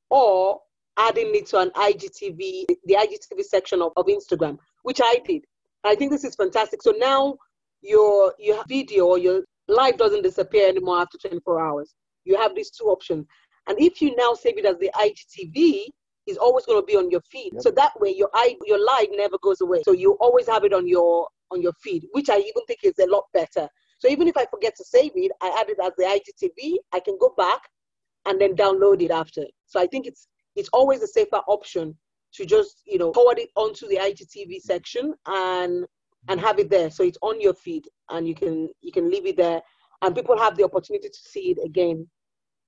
or 0.09 0.59
adding 0.97 1.35
it 1.35 1.47
to 1.47 1.59
an 1.59 1.69
IGTV, 1.71 2.65
the 2.85 2.95
IGTV 2.95 3.43
section 3.43 3.81
of, 3.81 3.91
of 3.97 4.05
Instagram, 4.05 4.57
which 4.83 4.99
I 5.03 5.19
did. 5.25 5.43
I 5.83 5.95
think 5.95 6.11
this 6.11 6.23
is 6.23 6.35
fantastic. 6.35 6.81
So 6.81 6.93
now 6.97 7.35
your 7.81 8.33
your 8.39 8.63
video 8.67 9.05
or 9.07 9.17
your 9.17 9.43
live 9.67 9.97
doesn't 9.97 10.23
disappear 10.23 10.67
anymore 10.67 10.99
after 10.99 11.17
24 11.17 11.61
hours. 11.61 11.93
You 12.25 12.37
have 12.37 12.55
these 12.55 12.71
two 12.71 12.85
options. 12.85 13.25
And 13.67 13.79
if 13.79 14.01
you 14.01 14.15
now 14.15 14.33
save 14.33 14.57
it 14.57 14.65
as 14.65 14.77
the 14.79 14.89
IGTV, 14.95 15.87
it's 16.27 16.37
always 16.37 16.65
going 16.65 16.81
to 16.81 16.85
be 16.85 16.95
on 16.95 17.09
your 17.09 17.21
feed. 17.21 17.53
Yep. 17.53 17.63
So 17.63 17.71
that 17.71 17.99
way 17.99 18.13
your 18.15 18.29
eye, 18.33 18.55
your 18.65 18.83
live 18.83 19.07
never 19.11 19.37
goes 19.41 19.61
away. 19.61 19.81
So 19.83 19.93
you 19.93 20.17
always 20.19 20.47
have 20.47 20.63
it 20.63 20.73
on 20.73 20.87
your 20.87 21.27
on 21.51 21.61
your 21.61 21.73
feed, 21.81 22.05
which 22.11 22.29
I 22.29 22.37
even 22.37 22.65
think 22.67 22.79
is 22.83 22.99
a 22.99 23.07
lot 23.07 23.23
better. 23.33 23.67
So 23.99 24.09
even 24.09 24.27
if 24.27 24.37
I 24.37 24.45
forget 24.45 24.75
to 24.77 24.83
save 24.83 25.11
it, 25.15 25.31
I 25.41 25.55
add 25.59 25.69
it 25.69 25.77
as 25.83 25.93
the 25.97 26.03
IGTV, 26.03 26.75
I 26.93 26.99
can 26.99 27.17
go 27.19 27.33
back 27.37 27.61
and 28.25 28.39
then 28.39 28.55
download 28.55 29.01
it 29.01 29.11
after. 29.11 29.45
So 29.65 29.79
I 29.79 29.87
think 29.87 30.05
it's 30.05 30.27
it's 30.55 30.69
always 30.73 31.01
a 31.01 31.07
safer 31.07 31.41
option 31.47 31.95
to 32.33 32.45
just, 32.45 32.81
you 32.85 32.97
know, 32.97 33.13
forward 33.13 33.39
it 33.39 33.49
onto 33.55 33.87
the 33.87 33.97
IGTV 33.97 34.61
section 34.61 35.13
and 35.25 35.85
and 36.27 36.39
have 36.39 36.59
it 36.59 36.69
there 36.69 36.89
so 36.89 37.03
it's 37.03 37.17
on 37.21 37.39
your 37.39 37.53
feed 37.53 37.87
and 38.09 38.27
you 38.27 38.35
can 38.35 38.69
you 38.81 38.91
can 38.91 39.09
leave 39.09 39.25
it 39.25 39.37
there 39.37 39.61
and 40.01 40.15
people 40.15 40.37
have 40.37 40.57
the 40.57 40.63
opportunity 40.63 41.09
to 41.09 41.19
see 41.19 41.51
it 41.51 41.57
again 41.63 42.07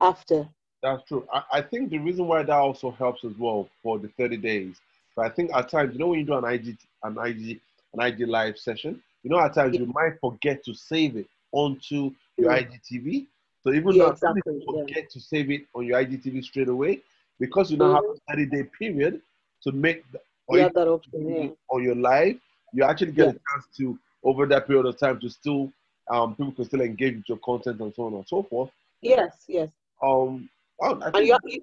after 0.02 0.48
that's 0.82 1.04
true 1.08 1.28
i, 1.34 1.44
I 1.54 1.62
think 1.62 1.90
the 1.90 1.98
reason 1.98 2.28
why 2.28 2.44
that 2.44 2.52
also 2.52 2.92
helps 2.92 3.24
as 3.24 3.34
well 3.38 3.70
for 3.84 4.00
the 4.00 4.10
30 4.18 4.38
days 4.38 4.82
but 5.16 5.26
i 5.26 5.30
think 5.30 5.52
at 5.54 5.70
times 5.70 5.94
you 5.94 6.00
know 6.00 6.08
when 6.08 6.20
you 6.20 6.26
do 6.26 6.34
an 6.34 6.46
ig 6.46 6.78
an 7.04 7.18
ig 7.26 7.60
an 7.94 8.08
ig 8.08 8.28
live 8.28 8.58
session 8.58 9.02
you 9.24 9.30
know 9.30 9.40
at 9.40 9.54
times 9.54 9.74
yeah. 9.76 9.82
you 9.82 9.92
might 9.94 10.20
forget 10.20 10.64
to 10.64 10.74
save 10.74 11.16
it 11.18 11.28
onto 11.52 12.12
your 12.38 12.52
yeah. 12.52 12.64
igtv 12.64 13.26
so 13.62 13.74
even 13.74 13.92
yeah, 13.92 14.04
though 14.04 14.12
exactly, 14.12 14.42
you 14.46 14.64
forget 14.66 14.98
yeah. 14.98 15.10
to 15.12 15.20
save 15.20 15.52
it 15.52 15.62
on 15.74 15.86
your 15.86 16.04
igtv 16.04 16.44
straight 16.44 16.70
away 16.70 17.02
because 17.40 17.72
you 17.72 17.78
now 17.78 18.00
mm-hmm. 18.00 18.08
have 18.30 18.38
a 18.38 18.46
30 18.46 18.46
day 18.48 18.64
period 18.78 19.22
to 19.64 19.72
make 19.72 20.10
the, 20.12 20.20
yeah, 20.52 20.70
that 20.74 20.88
option, 20.88 21.30
yeah. 21.30 21.50
on 21.70 21.84
your 21.84 21.96
live 21.96 22.36
you 22.74 22.84
actually 22.84 23.12
get 23.12 23.30
a 23.30 23.32
chance 23.32 23.68
to 23.78 23.98
over 24.24 24.46
that 24.46 24.68
period 24.68 24.86
of 24.86 24.98
time 24.98 25.20
to 25.20 25.30
still 25.30 25.72
um, 26.10 26.36
people 26.36 26.52
can 26.54 26.66
still 26.66 26.82
engage 26.82 27.16
with 27.18 27.30
your 27.30 27.38
content 27.38 27.80
and 27.82 27.94
so 27.94 28.04
on 28.04 28.14
and 28.16 28.28
so 28.28 28.44
forth. 28.44 28.72
Yes, 29.02 29.44
yes. 29.48 29.70
Um, 30.04 30.50
well, 30.80 31.02
and 31.14 31.28
you, 31.28 31.38
you, 31.46 31.62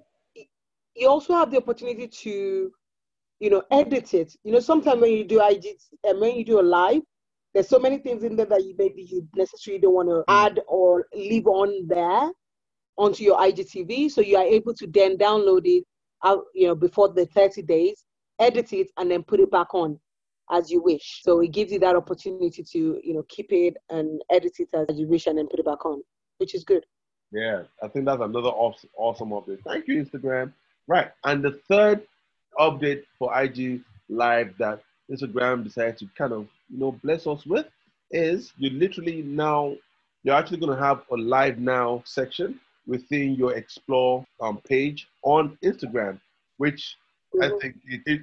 you 0.95 1.07
also 1.07 1.33
have 1.33 1.51
the 1.51 1.57
opportunity 1.57 2.07
to, 2.07 2.71
you 3.39 3.49
know, 3.49 3.63
edit 3.71 4.13
it. 4.13 4.35
You 4.43 4.51
know, 4.53 4.59
sometimes 4.59 5.01
when 5.01 5.11
you 5.11 5.23
do 5.23 5.41
IG, 5.45 5.65
and 6.03 6.19
when 6.19 6.35
you 6.35 6.45
do 6.45 6.59
a 6.59 6.61
live, 6.61 7.01
there's 7.53 7.69
so 7.69 7.79
many 7.79 7.97
things 7.97 8.23
in 8.23 8.35
there 8.35 8.45
that 8.45 8.63
you 8.63 8.75
maybe 8.77 9.03
you 9.03 9.27
necessarily 9.35 9.81
don't 9.81 9.93
want 9.93 10.09
to 10.09 10.15
mm. 10.15 10.23
add 10.27 10.61
or 10.67 11.05
leave 11.13 11.47
on 11.47 11.87
there 11.87 12.29
onto 12.97 13.23
your 13.23 13.37
IGTV. 13.37 14.11
So 14.11 14.21
you 14.21 14.37
are 14.37 14.43
able 14.43 14.73
to 14.75 14.87
then 14.87 15.17
download 15.17 15.61
it 15.65 15.83
out, 16.23 16.43
you 16.53 16.67
know, 16.67 16.75
before 16.75 17.13
the 17.13 17.25
30 17.25 17.61
days, 17.63 18.03
edit 18.39 18.73
it, 18.73 18.91
and 18.97 19.09
then 19.09 19.23
put 19.23 19.39
it 19.39 19.51
back 19.51 19.73
on 19.73 19.99
as 20.51 20.71
you 20.71 20.81
wish. 20.81 21.21
So 21.23 21.41
it 21.41 21.51
gives 21.51 21.71
you 21.71 21.79
that 21.79 21.95
opportunity 21.95 22.63
to, 22.63 22.99
you 23.03 23.13
know, 23.13 23.23
keep 23.27 23.51
it 23.51 23.75
and 23.89 24.21
edit 24.31 24.53
it 24.59 24.69
as 24.73 24.97
you 24.97 25.07
wish 25.07 25.27
and 25.27 25.37
then 25.37 25.47
put 25.47 25.59
it 25.59 25.65
back 25.65 25.85
on, 25.85 26.01
which 26.37 26.55
is 26.55 26.63
good. 26.63 26.85
Yeah, 27.31 27.63
I 27.83 27.87
think 27.87 28.05
that's 28.05 28.21
another 28.21 28.49
awesome, 28.49 28.89
awesome 28.97 29.29
update. 29.29 29.63
Thank 29.63 29.87
you, 29.87 30.03
Instagram. 30.03 30.53
Right. 30.87 31.11
And 31.25 31.43
the 31.43 31.59
third 31.67 32.03
update 32.59 33.03
for 33.19 33.37
IG 33.39 33.81
Live 34.09 34.53
that 34.57 34.81
Instagram 35.11 35.63
decided 35.63 35.97
to 35.97 36.07
kind 36.17 36.31
of, 36.31 36.47
you 36.69 36.79
know, 36.79 36.93
bless 37.03 37.27
us 37.27 37.45
with 37.45 37.65
is 38.11 38.53
you 38.57 38.69
literally 38.69 39.21
now, 39.21 39.75
you're 40.23 40.35
actually 40.35 40.59
going 40.59 40.75
to 40.75 40.81
have 40.81 41.01
a 41.11 41.15
live 41.15 41.57
now 41.57 42.01
section 42.05 42.59
within 42.85 43.35
your 43.35 43.53
explore 43.55 44.25
um, 44.39 44.59
page 44.59 45.07
on 45.23 45.57
Instagram, 45.63 46.19
which 46.57 46.95
mm-hmm. 47.35 47.43
I 47.43 47.59
think 47.59 47.75
it, 47.85 48.01
it, 48.05 48.21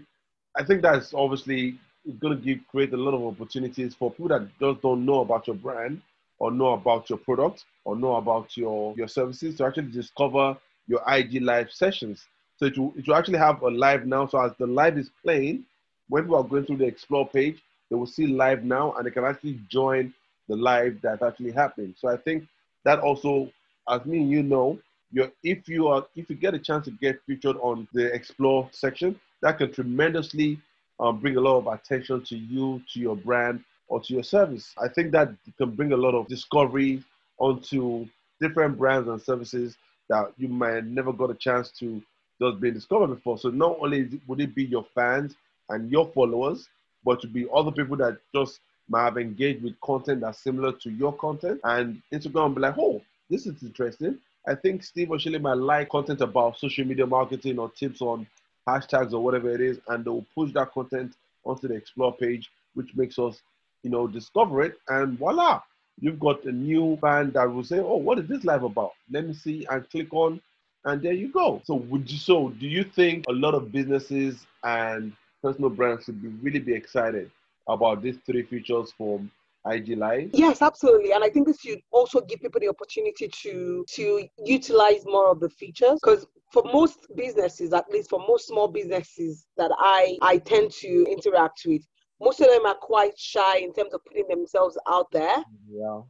I 0.57 0.65
think 0.65 0.81
that's 0.81 1.13
obviously 1.13 1.79
going 2.21 2.39
to 2.39 2.43
give 2.43 2.67
create 2.69 2.93
a 2.95 2.97
lot 2.97 3.15
of 3.15 3.23
opportunities 3.23 3.95
for 3.95 4.11
people 4.11 4.29
that 4.29 4.49
just 4.59 4.81
don't 4.81 5.05
know 5.05 5.21
about 5.21 5.47
your 5.47 5.57
brand 5.57 6.01
or 6.45 6.51
know 6.51 6.75
about 6.75 7.09
your 7.09 7.19
product 7.19 7.65
or 7.87 7.97
know 7.97 8.17
about 8.17 8.55
your 8.55 8.95
your 8.99 9.09
services 9.09 9.55
to 9.57 9.65
actually 9.65 9.91
discover 9.91 10.55
your 10.87 11.01
IG 11.09 11.41
live 11.41 11.73
sessions. 11.73 12.27
So 12.59 12.67
it 12.67 12.77
will, 12.77 12.93
it 12.99 13.09
will 13.09 13.15
actually 13.15 13.39
have 13.39 13.63
a 13.63 13.71
live 13.71 14.05
now. 14.05 14.27
So 14.27 14.39
as 14.39 14.53
the 14.59 14.67
live 14.67 14.99
is 14.99 15.09
playing, 15.23 15.65
when 16.11 16.25
people 16.25 16.37
are 16.37 16.45
going 16.45 16.67
through 16.67 16.77
the 16.77 16.85
explore 16.85 17.27
page, 17.27 17.63
they 17.89 17.97
will 17.97 18.07
see 18.07 18.27
live 18.27 18.63
now 18.63 18.93
and 18.93 19.07
they 19.07 19.11
can 19.11 19.25
actually 19.25 19.59
join 19.71 20.13
the 20.47 20.55
live 20.55 20.99
that's 21.03 21.23
actually 21.23 21.53
happening. 21.53 21.95
So 21.99 22.09
I 22.09 22.19
think 22.19 22.47
that 22.85 22.99
also, 22.99 23.51
as 23.89 24.05
me 24.05 24.19
and 24.19 24.31
you 24.31 24.43
know, 24.43 24.79
you 25.13 25.33
if 25.43 25.67
you 25.67 25.89
are 25.89 26.05
if 26.15 26.29
you 26.29 26.37
get 26.37 26.53
a 26.53 26.59
chance 26.59 26.85
to 26.85 26.91
get 26.91 27.23
featured 27.27 27.57
on 27.63 27.89
the 27.95 28.13
explore 28.13 28.69
section, 28.71 29.19
that 29.41 29.57
can 29.57 29.73
tremendously 29.73 30.61
um, 31.01 31.21
bring 31.21 31.39
a 31.39 31.41
lot 31.41 31.57
of 31.57 31.69
attention 31.69 32.23
to 32.25 32.37
you, 32.37 32.83
to 32.93 33.01
your 33.01 33.17
brand, 33.17 33.65
or 33.89 34.01
to 34.01 34.15
your 34.15 34.23
service. 34.23 34.75
I 34.83 34.89
think 34.89 35.13
that 35.13 35.31
can 35.59 35.71
bring 35.71 35.93
a 35.93 35.97
lot 35.97 36.15
of 36.15 36.29
discovery 36.29 37.03
onto 37.39 38.07
different 38.41 38.79
brands 38.79 39.09
and 39.09 39.21
services 39.21 39.77
that 40.09 40.33
you 40.37 40.49
might 40.49 40.85
never 40.85 41.13
got 41.13 41.31
a 41.31 41.35
chance 41.35 41.71
to 41.79 42.03
just 42.41 42.61
be 42.61 42.71
discovered 42.71 43.09
before. 43.09 43.39
So 43.39 43.49
not 43.51 43.79
only 43.81 44.21
would 44.27 44.41
it 44.41 44.55
be 44.55 44.65
your 44.65 44.87
fans 44.95 45.35
and 45.69 45.91
your 45.91 46.11
followers, 46.13 46.69
but 47.05 47.21
to 47.21 47.27
be 47.27 47.47
other 47.55 47.71
people 47.71 47.97
that 47.99 48.19
just 48.35 48.61
might 48.89 49.05
have 49.05 49.19
engaged 49.19 49.63
with 49.63 49.81
content 49.81 50.21
that's 50.21 50.39
similar 50.39 50.73
to 50.73 50.91
your 50.91 51.13
content. 51.15 51.61
And 51.65 52.03
Instagram 52.13 52.55
be 52.55 52.61
like, 52.61 52.77
oh, 52.79 53.01
this 53.31 53.47
is 53.47 53.63
interesting. 53.63 54.19
I 54.47 54.55
think 54.55 54.83
Steve 54.83 55.09
Oshile 55.09 55.41
might 55.41 55.55
like 55.55 55.89
content 55.89 56.21
about 56.21 56.59
social 56.59 56.85
media 56.85 57.07
marketing 57.07 57.59
or 57.59 57.71
tips 57.71 58.03
on 58.03 58.27
hashtags 58.69 59.13
or 59.13 59.21
whatever 59.21 59.51
it 59.51 59.61
is, 59.61 59.79
and 59.89 60.05
they 60.05 60.11
will 60.11 60.27
push 60.35 60.53
that 60.53 60.73
content 60.73 61.15
onto 61.45 61.69
the 61.69 61.75
explore 61.75 62.15
page, 62.15 62.51
which 62.75 62.95
makes 62.95 63.19
us, 63.19 63.41
you 63.85 63.91
know, 63.91 64.09
discover 64.09 64.63
it. 64.63 64.79
And 64.89 65.17
voila, 65.19 65.61
you've 66.01 66.19
got 66.19 66.45
a 66.45 66.53
new 66.53 66.97
fan 67.01 67.31
that 67.33 67.53
will 67.53 67.63
say, 67.63 67.79
"Oh, 67.79 67.97
what 67.97 68.19
is 68.19 68.27
this 68.27 68.45
live 68.45 68.65
about? 68.65 68.93
Let 69.11 69.27
me 69.29 69.35
see," 69.35 69.65
and 69.71 69.89
click 69.91 70.13
on, 70.13 70.41
and 70.85 71.01
there 71.01 71.13
you 71.13 71.29
go. 71.29 71.63
So, 71.65 71.75
would 71.75 72.11
you? 72.11 72.19
So, 72.19 72.49
do 72.49 72.67
you 72.67 72.83
think 72.83 73.27
a 73.29 73.33
lot 73.33 73.55
of 73.55 73.71
businesses 73.71 74.47
and 74.65 75.13
personal 75.43 75.71
brands 75.71 76.07
should 76.07 76.21
be 76.21 76.29
really 76.29 76.59
be 76.59 76.73
excited 76.75 77.31
about 77.69 78.03
these 78.03 78.17
three 78.27 78.43
features 78.43 78.93
from 78.97 79.31
IG 79.67 79.97
Live? 79.97 80.31
Yes, 80.33 80.63
absolutely. 80.63 81.13
And 81.13 81.23
I 81.23 81.31
think 81.31 81.47
this 81.47 81.61
should 81.61 81.81
also 81.91 82.21
give 82.21 82.41
people 82.41 82.61
the 82.61 82.69
opportunity 82.69 83.29
to 83.29 83.85
to 83.89 84.29
utilize 84.45 85.05
more 85.05 85.31
of 85.31 85.41
the 85.41 85.51
features 85.51 86.01
because 86.03 86.27
for 86.53 86.63
most 86.73 87.07
businesses, 87.17 87.73
at 87.73 87.91
least 87.91 88.11
for 88.11 88.21
most 88.27 88.47
small 88.49 88.69
businesses 88.69 89.47
that 89.57 89.71
I 89.79 90.17
I 90.23 90.39
tend 90.39 90.71
to 90.83 91.07
interact 91.11 91.63
with, 91.67 91.83
most 92.25 92.41
of 92.41 92.49
them 92.49 92.67
are 92.67 92.75
quite 92.75 93.19
shy 93.19 93.59
in 93.59 93.73
terms 93.73 93.93
of 93.95 94.05
putting 94.05 94.27
themselves 94.29 94.79
out 94.89 95.07
there. 95.13 95.37
Yeah. 95.69 96.01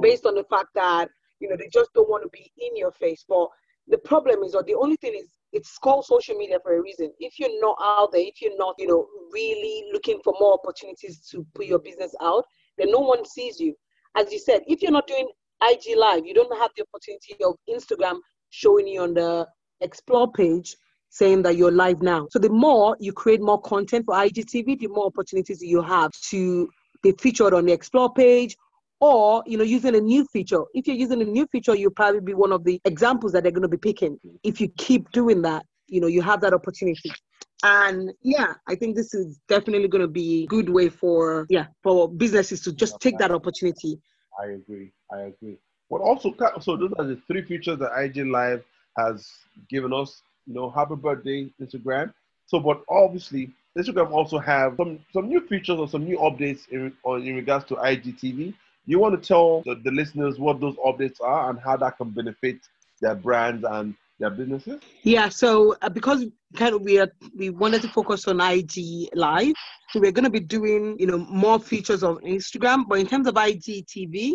Based 0.00 0.26
on 0.26 0.34
the 0.34 0.44
fact 0.44 0.68
that 0.74 1.08
you 1.40 1.48
know 1.48 1.56
they 1.56 1.68
just 1.72 1.92
don't 1.94 2.08
want 2.08 2.22
to 2.22 2.28
be 2.28 2.52
in 2.58 2.76
your 2.76 2.92
face. 2.92 3.24
But 3.28 3.48
the 3.88 3.98
problem 3.98 4.42
is, 4.42 4.54
or 4.54 4.62
the 4.62 4.74
only 4.74 4.96
thing 4.96 5.14
is, 5.18 5.32
it's 5.52 5.76
called 5.78 6.04
social 6.04 6.36
media 6.36 6.58
for 6.62 6.76
a 6.76 6.82
reason. 6.82 7.10
If 7.18 7.38
you're 7.38 7.60
not 7.60 7.76
out 7.82 8.12
there, 8.12 8.22
if 8.22 8.40
you're 8.40 8.56
not, 8.56 8.74
you 8.78 8.86
know, 8.86 9.06
really 9.32 9.90
looking 9.92 10.20
for 10.24 10.34
more 10.40 10.58
opportunities 10.62 11.26
to 11.30 11.46
put 11.54 11.66
your 11.66 11.78
business 11.78 12.14
out, 12.22 12.44
then 12.78 12.90
no 12.90 13.00
one 13.00 13.24
sees 13.24 13.60
you. 13.60 13.74
As 14.16 14.32
you 14.32 14.38
said, 14.38 14.60
if 14.66 14.82
you're 14.82 14.92
not 14.92 15.06
doing 15.06 15.28
IG 15.62 15.96
Live, 15.96 16.26
you 16.26 16.34
don't 16.34 16.56
have 16.58 16.70
the 16.76 16.84
opportunity 16.88 17.36
of 17.44 17.56
Instagram 17.68 18.18
showing 18.50 18.86
you 18.86 19.02
on 19.02 19.14
the 19.14 19.46
explore 19.80 20.30
page 20.32 20.76
saying 21.12 21.42
that 21.42 21.56
you're 21.56 21.70
live 21.70 22.00
now. 22.00 22.26
So 22.30 22.38
the 22.38 22.48
more 22.48 22.96
you 22.98 23.12
create 23.12 23.42
more 23.42 23.60
content 23.60 24.06
for 24.06 24.14
IGTV, 24.14 24.78
the 24.78 24.88
more 24.88 25.06
opportunities 25.06 25.60
you 25.60 25.82
have 25.82 26.10
to 26.30 26.70
be 27.02 27.12
featured 27.20 27.52
on 27.52 27.66
the 27.66 27.72
explore 27.72 28.12
page 28.14 28.56
or 29.00 29.42
you 29.46 29.58
know 29.58 29.64
using 29.64 29.94
a 29.94 30.00
new 30.00 30.24
feature. 30.32 30.62
If 30.72 30.86
you're 30.86 30.96
using 30.96 31.20
a 31.20 31.24
new 31.24 31.46
feature 31.52 31.74
you'll 31.74 31.90
probably 31.90 32.20
be 32.20 32.32
one 32.32 32.50
of 32.50 32.64
the 32.64 32.80
examples 32.86 33.32
that 33.32 33.42
they're 33.42 33.52
going 33.52 33.62
to 33.62 33.68
be 33.68 33.76
picking. 33.76 34.18
If 34.42 34.58
you 34.60 34.68
keep 34.78 35.10
doing 35.12 35.42
that 35.42 35.66
you 35.86 36.00
know 36.00 36.06
you 36.06 36.22
have 36.22 36.40
that 36.40 36.54
opportunity. 36.54 37.12
And 37.62 38.10
yeah 38.22 38.54
i 38.66 38.74
think 38.74 38.96
this 38.96 39.12
is 39.12 39.38
definitely 39.48 39.88
going 39.88 40.02
to 40.02 40.14
be 40.22 40.44
a 40.44 40.46
good 40.46 40.70
way 40.70 40.88
for 40.88 41.46
yeah 41.50 41.66
for 41.82 42.08
businesses 42.08 42.62
to 42.62 42.72
just 42.72 42.98
take 43.00 43.18
that 43.18 43.32
opportunity. 43.32 44.00
I 44.42 44.46
agree. 44.60 44.92
I 45.12 45.20
agree. 45.32 45.58
But 45.90 46.00
also 46.00 46.34
so 46.60 46.76
those 46.76 46.94
are 46.98 47.04
the 47.04 47.20
three 47.26 47.42
features 47.42 47.78
that 47.80 47.92
ig 48.02 48.16
live 48.26 48.64
has 48.96 49.28
given 49.68 49.92
us 49.92 50.22
you 50.46 50.54
know 50.54 50.70
happy 50.70 50.94
birthday 50.94 51.50
instagram 51.60 52.12
so 52.46 52.58
but 52.58 52.82
obviously 52.88 53.50
instagram 53.78 54.10
also 54.10 54.38
have 54.38 54.74
some 54.76 54.98
some 55.12 55.28
new 55.28 55.40
features 55.46 55.78
or 55.78 55.88
some 55.88 56.04
new 56.04 56.18
updates 56.18 56.68
in, 56.70 56.92
on, 57.04 57.22
in 57.22 57.34
regards 57.34 57.64
to 57.64 57.74
igtv 57.76 58.54
you 58.86 58.98
want 58.98 59.20
to 59.20 59.26
tell 59.26 59.62
the, 59.62 59.76
the 59.84 59.90
listeners 59.90 60.38
what 60.38 60.60
those 60.60 60.76
updates 60.76 61.20
are 61.20 61.50
and 61.50 61.58
how 61.60 61.76
that 61.76 61.96
can 61.96 62.10
benefit 62.10 62.58
their 63.00 63.14
brands 63.14 63.64
and 63.68 63.94
their 64.18 64.30
businesses? 64.30 64.80
Yeah, 65.02 65.28
so 65.28 65.76
uh, 65.82 65.88
because 65.88 66.26
kind 66.56 66.74
of 66.74 66.82
we 66.82 66.98
are, 66.98 67.08
we 67.36 67.50
wanted 67.50 67.82
to 67.82 67.88
focus 67.88 68.26
on 68.28 68.40
IG 68.40 69.08
Live, 69.14 69.54
so 69.90 70.00
we're 70.00 70.12
going 70.12 70.24
to 70.24 70.30
be 70.30 70.40
doing 70.40 70.96
you 70.98 71.06
know 71.06 71.18
more 71.18 71.58
features 71.58 72.02
of 72.02 72.18
Instagram. 72.20 72.84
But 72.88 73.00
in 73.00 73.06
terms 73.06 73.26
of 73.26 73.34
IGTV, 73.34 74.34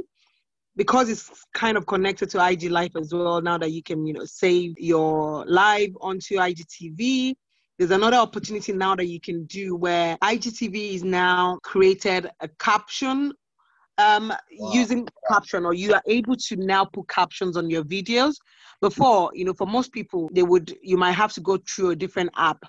because 0.78 1.10
it's 1.10 1.30
kind 1.54 1.76
of 1.76 1.88
connected 1.88 2.30
to 2.30 2.48
IG 2.48 2.70
Live 2.70 2.96
as 2.96 3.14
well, 3.14 3.42
now 3.42 3.58
that 3.58 3.72
you 3.72 3.84
can 3.84 4.06
you 4.06 4.14
know 4.14 4.26
save 4.26 4.78
your 4.78 5.44
live 5.48 5.90
onto 6.00 6.36
IGTV. 6.36 7.36
There's 7.78 7.92
another 7.92 8.18
opportunity 8.18 8.74
now 8.74 8.96
that 8.96 9.08
you 9.08 9.20
can 9.20 9.46
do 9.46 9.76
where 9.76 10.18
IGTV 10.24 10.94
is 10.94 11.04
now 11.04 11.60
created 11.64 12.30
a 12.40 12.48
caption 12.60 13.34
um, 13.98 14.30
wow. 14.30 14.72
using 14.74 15.08
caption 15.30 15.66
or 15.66 15.74
you 15.74 15.94
are 15.94 16.02
able 16.08 16.36
to 16.36 16.56
now 16.56 16.86
put 16.86 17.10
captions 17.10 17.58
on 17.58 17.70
your 17.70 17.84
videos 17.84 18.36
before 18.80 19.32
you 19.34 19.44
know 19.44 19.54
for 19.54 19.66
most 19.66 19.92
people 19.92 20.30
they 20.34 20.44
would 20.44 20.76
you 20.84 20.98
might 20.98 21.14
have 21.14 21.34
to 21.34 21.42
go 21.42 21.58
through 21.68 21.90
a 21.90 21.96
different 21.96 22.30
app 22.38 22.64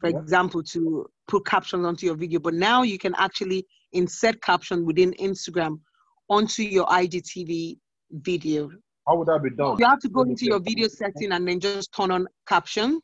for 0.00 0.10
yeah. 0.10 0.18
example 0.18 0.60
to 0.60 1.06
put 1.28 1.46
captions 1.46 1.86
onto 1.86 2.04
your 2.04 2.16
video 2.16 2.40
but 2.40 2.54
now 2.54 2.82
you 2.82 2.98
can 2.98 3.14
actually 3.16 3.64
insert 3.92 4.42
caption 4.42 4.84
within 4.84 5.12
instagram 5.20 5.78
onto 6.28 6.62
your 6.62 6.86
igtv 6.86 7.76
video. 8.10 8.70
How 9.06 9.16
would 9.16 9.28
that 9.28 9.40
be 9.42 9.50
done? 9.50 9.76
You 9.78 9.86
have 9.86 10.00
to 10.00 10.08
go 10.08 10.22
into 10.22 10.44
your 10.44 10.60
video 10.60 10.88
setting 10.88 11.32
and 11.32 11.46
then 11.46 11.60
just 11.60 11.92
turn 11.92 12.10
on 12.10 12.26
caption. 12.46 13.00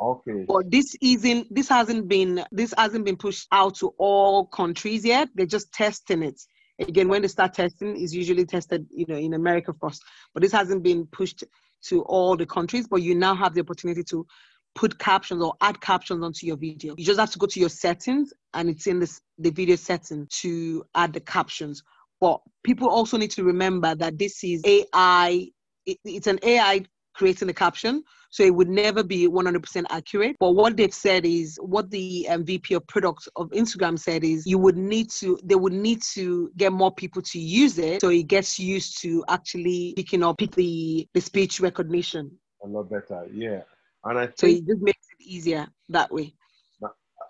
Okay. 0.00 0.44
But 0.46 0.70
this 0.70 0.96
isn't 1.02 1.54
this 1.54 1.68
hasn't 1.68 2.08
been 2.08 2.44
this 2.52 2.72
hasn't 2.76 3.04
been 3.04 3.16
pushed 3.16 3.46
out 3.52 3.74
to 3.76 3.92
all 3.98 4.46
countries 4.46 5.04
yet. 5.04 5.28
They're 5.34 5.46
just 5.46 5.72
testing 5.72 6.22
it. 6.22 6.40
Again 6.80 7.08
when 7.08 7.22
they 7.22 7.28
start 7.28 7.52
testing 7.52 7.96
is 7.96 8.14
usually 8.14 8.46
tested 8.46 8.86
you 8.90 9.04
know 9.06 9.16
in 9.16 9.34
america 9.34 9.74
first. 9.78 10.02
But 10.32 10.42
this 10.42 10.52
hasn't 10.52 10.82
been 10.82 11.06
pushed 11.06 11.44
to 11.88 12.02
all 12.02 12.36
the 12.36 12.46
countries 12.46 12.86
but 12.88 13.02
you 13.02 13.14
now 13.14 13.34
have 13.34 13.54
the 13.54 13.60
opportunity 13.60 14.02
to 14.04 14.26
put 14.74 14.98
captions 14.98 15.42
or 15.42 15.54
add 15.60 15.80
captions 15.80 16.24
onto 16.24 16.46
your 16.46 16.56
video. 16.56 16.94
You 16.96 17.04
just 17.04 17.20
have 17.20 17.32
to 17.32 17.38
go 17.38 17.46
to 17.46 17.60
your 17.60 17.68
settings 17.68 18.32
and 18.54 18.70
it's 18.70 18.86
in 18.86 19.00
this 19.00 19.20
the 19.38 19.50
video 19.50 19.76
setting 19.76 20.26
to 20.40 20.84
add 20.94 21.12
the 21.12 21.20
captions 21.20 21.82
but 22.20 22.40
people 22.64 22.88
also 22.88 23.16
need 23.16 23.30
to 23.30 23.44
remember 23.44 23.94
that 23.94 24.18
this 24.18 24.44
is 24.44 24.62
ai 24.64 25.48
it, 25.86 25.98
it's 26.04 26.26
an 26.26 26.38
ai 26.42 26.84
creating 27.14 27.48
the 27.48 27.54
caption 27.54 28.02
so 28.30 28.44
it 28.44 28.54
would 28.54 28.68
never 28.68 29.02
be 29.02 29.28
100% 29.28 29.84
accurate. 29.90 30.36
But 30.38 30.52
what 30.52 30.76
they've 30.76 30.94
said 30.94 31.26
is, 31.26 31.58
what 31.60 31.90
the 31.90 32.28
um, 32.28 32.44
VP 32.44 32.74
of 32.74 32.86
products 32.86 33.28
of 33.36 33.50
Instagram 33.50 33.98
said 33.98 34.24
is, 34.24 34.46
you 34.46 34.58
would 34.58 34.76
need 34.76 35.10
to, 35.18 35.38
they 35.42 35.56
would 35.56 35.72
need 35.72 36.00
to 36.14 36.50
get 36.56 36.72
more 36.72 36.94
people 36.94 37.22
to 37.22 37.38
use 37.40 37.78
it 37.78 38.00
so 38.00 38.08
it 38.08 38.28
gets 38.28 38.58
used 38.58 39.00
to 39.02 39.24
actually 39.28 39.94
picking 39.96 40.22
up 40.22 40.38
pick 40.38 40.52
the, 40.52 41.06
the 41.12 41.20
speech 41.20 41.60
recognition. 41.60 42.30
A 42.64 42.68
lot 42.68 42.88
better, 42.88 43.26
yeah. 43.32 43.62
And 44.04 44.18
I 44.18 44.26
think, 44.26 44.38
so 44.38 44.46
it 44.46 44.66
just 44.66 44.80
makes 44.80 45.06
it 45.18 45.24
easier 45.24 45.66
that 45.88 46.10
way. 46.12 46.32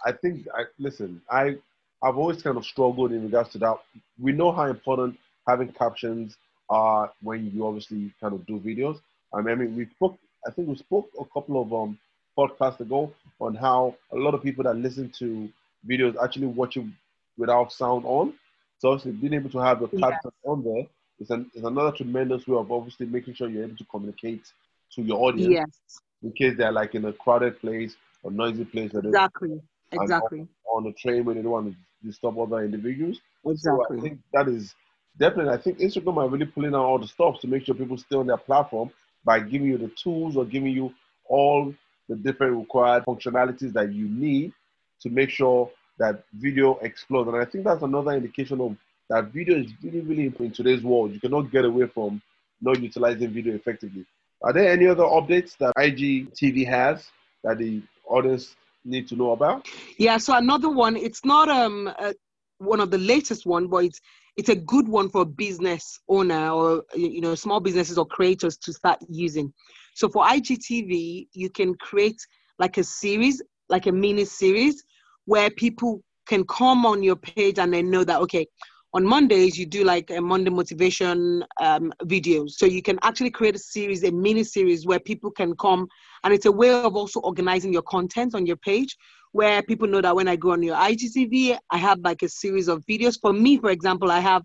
I 0.07 0.13
think, 0.13 0.47
I, 0.55 0.65
listen, 0.79 1.21
I, 1.31 1.57
I've 2.03 2.17
always 2.17 2.43
kind 2.43 2.57
of 2.57 2.65
struggled 2.65 3.13
in 3.13 3.25
regards 3.25 3.51
to 3.51 3.59
that. 3.59 3.77
We 4.19 4.33
know 4.33 4.53
how 4.53 4.67
important 4.67 5.19
having 5.47 5.73
captions 5.73 6.37
are 6.69 7.13
when 7.23 7.51
you 7.53 7.67
obviously 7.67 8.13
kind 8.21 8.35
of 8.35 8.47
do 8.47 8.59
videos. 8.59 9.01
I 9.35 9.41
mean, 9.43 9.53
I 9.53 9.55
mean 9.57 9.77
we 9.77 9.87
spoke 9.87 10.19
I 10.47 10.51
think 10.51 10.69
we 10.69 10.77
spoke 10.77 11.11
a 11.21 11.25
couple 11.27 11.61
of 11.61 11.73
um, 11.73 11.99
podcasts 12.39 12.81
ago 12.81 13.13
on 13.41 13.55
how 13.55 13.95
a 14.13 14.17
lot 14.17 14.35
of 14.35 14.43
people 14.43 14.65
that 14.65 14.77
listen 14.77 15.13
to 15.19 15.49
videos 15.89 16.15
actually 16.23 16.47
watch 16.47 16.77
it 16.77 16.85
without 17.37 17.73
sound 17.73 18.05
on. 18.07 18.33
So 18.79 18.93
obviously 18.93 19.13
being 19.13 19.35
able 19.35 19.51
to 19.51 19.59
have 19.59 19.81
the 19.81 19.89
caption 19.89 20.31
on 20.45 20.65
there 20.65 20.87
is, 21.19 21.31
an, 21.31 21.51
is 21.55 21.65
another 21.65 21.93
tremendous 21.93 22.47
way 22.47 22.57
of 22.57 22.73
obviously 22.73 23.07
making 23.07 23.35
sure 23.35 23.49
you're 23.51 23.65
able 23.65 23.77
to 23.77 23.85
communicate 23.85 24.43
to 24.95 25.03
your 25.03 25.19
audience. 25.19 25.53
Yes. 25.53 26.01
In 26.23 26.33
case 26.33 26.55
they're 26.57 26.73
like 26.73 26.95
in 26.95 27.05
a 27.05 27.13
crowded 27.13 27.61
place 27.61 27.97
or 28.23 28.31
noisy 28.31 28.65
place. 28.65 28.93
Exactly. 28.95 29.61
Exactly. 29.93 30.41
On, 30.41 30.49
on 30.77 30.85
the 30.85 30.93
train 30.93 31.25
where 31.25 31.35
they 31.35 31.43
don't 31.43 31.51
want 31.51 31.71
to 31.71 31.77
disturb 32.05 32.39
other 32.39 32.65
individuals. 32.65 33.21
Exactly. 33.47 33.85
So 33.89 33.99
I 33.99 34.01
think 34.01 34.21
that 34.33 34.49
is 34.49 34.75
definitely, 35.19 35.53
I 35.53 35.59
think 35.59 35.79
Instagram 35.79 36.17
are 36.19 36.29
really 36.29 36.47
pulling 36.47 36.75
out 36.75 36.85
all 36.85 36.99
the 36.99 37.09
stops 37.09 37.41
to 37.41 37.49
make 37.49 37.65
sure 37.65 37.75
people 37.75 37.99
stay 37.99 38.17
on 38.17 38.27
their 38.27 38.37
platform 38.37 38.91
by 39.25 39.41
giving 39.41 39.69
you 39.69 39.79
the 39.79 39.91
tools 40.03 40.37
or 40.37 40.45
giving 40.45 40.73
you 40.73 40.93
all 41.29 41.75
the 42.09 42.17
different 42.17 42.57
required 42.57 43.05
functionalities 43.05 43.73
that 43.73 43.93
you 43.93 44.09
need 44.09 44.53
to 45.01 45.11
make 45.11 45.31
sure 45.31 45.71
that 45.99 46.25
video 46.35 46.79
explodes. 46.83 47.29
And 47.29 47.37
I 47.37 47.45
think 47.45 47.65
that's 47.65 47.83
another 47.83 48.13
indication 48.13 48.61
of 48.61 48.77
that 49.11 49.27
video 49.27 49.59
is 49.59 49.71
really, 49.83 50.01
really 50.01 50.27
important 50.27 50.59
in 50.59 50.65
today's 50.65 50.83
world. 50.83 51.13
You 51.13 51.21
cannot 51.21 51.51
get 51.51 51.65
away 51.65 51.87
from 51.87 52.23
not 52.61 52.81
utilizing 52.81 53.31
video 53.31 53.55
effectively. 53.55 54.07
Are 54.43 54.53
there 54.53 54.71
any 54.71 54.87
other 54.87 55.05
updates 55.05 55.57
that 55.59 55.75
IGTV 55.77 56.67
has 56.67 57.11
that 57.45 57.59
the 57.59 57.83
audience 58.07 58.57
need 58.85 59.09
to 59.09 59.17
know 59.17 59.33
about? 59.33 59.67
Yeah, 59.99 60.17
so 60.19 60.37
another 60.37 60.71
one, 60.71 60.97
it's 60.97 61.25
not 61.25 61.49
um 61.49 61.93
one 62.59 62.81
of 62.81 62.91
the 62.91 62.99
latest 62.99 63.47
one, 63.47 63.69
but 63.69 63.85
it's 63.85 64.01
it's 64.37 64.49
a 64.49 64.57
good 64.57 64.89
one 64.89 65.11
for 65.11 65.25
business 65.25 65.99
owner 66.09 66.51
or 66.51 66.85
you 66.95 67.21
know 67.21 67.35
small 67.35 67.61
businesses 67.61 67.99
or 67.99 68.07
creators 68.07 68.57
to 68.57 68.73
start 68.73 68.99
using 69.09 69.53
so 69.93 70.09
for 70.09 70.25
igtv 70.27 71.27
you 71.33 71.51
can 71.51 71.75
create 71.75 72.17
like 72.61 72.79
a 72.79 72.85
series 72.85 73.43
like 73.69 73.87
a 73.87 73.93
mini 73.93 74.25
series 74.25 74.85
where 75.25 75.51
people 75.51 76.03
can 76.27 76.45
come 76.45 76.85
on 76.87 77.03
your 77.03 77.17
page 77.17 77.59
and 77.59 77.73
they 77.73 77.83
know 77.83 78.05
that 78.05 78.21
okay, 78.21 78.47
on 78.93 79.07
Mondays 79.07 79.59
you 79.59 79.67
do 79.67 79.85
like 79.85 80.11
a 80.11 80.21
Monday 80.21 80.51
motivation 80.51 81.45
um, 81.61 81.93
videos. 82.05 82.53
So 82.53 82.67
you 82.67 82.83
can 82.83 82.99
actually 83.03 83.31
create 83.31 83.55
a 83.55 83.59
series, 83.59 84.03
a 84.05 84.11
mini 84.11 84.43
series 84.43 84.87
where 84.87 84.99
people 84.99 85.31
can 85.31 85.55
come, 85.57 85.87
and 86.25 86.35
it's 86.35 86.47
a 86.47 86.53
way 86.53 86.71
of 86.71 86.97
also 86.97 87.21
organizing 87.21 87.73
your 87.73 87.83
content 87.83 88.35
on 88.35 88.47
your 88.47 88.57
page, 88.57 88.97
where 89.33 89.63
people 89.63 89.87
know 89.87 90.01
that 90.01 90.17
when 90.17 90.27
I 90.27 90.37
go 90.37 90.53
on 90.53 90.63
your 90.63 90.77
IGTV, 90.77 91.57
I 91.71 91.77
have 91.77 92.01
like 92.01 92.23
a 92.23 92.29
series 92.29 92.69
of 92.69 92.85
videos. 92.87 93.19
For 93.21 93.33
me, 93.33 93.59
for 93.59 93.71
example, 93.71 94.11
I 94.11 94.19
have 94.19 94.43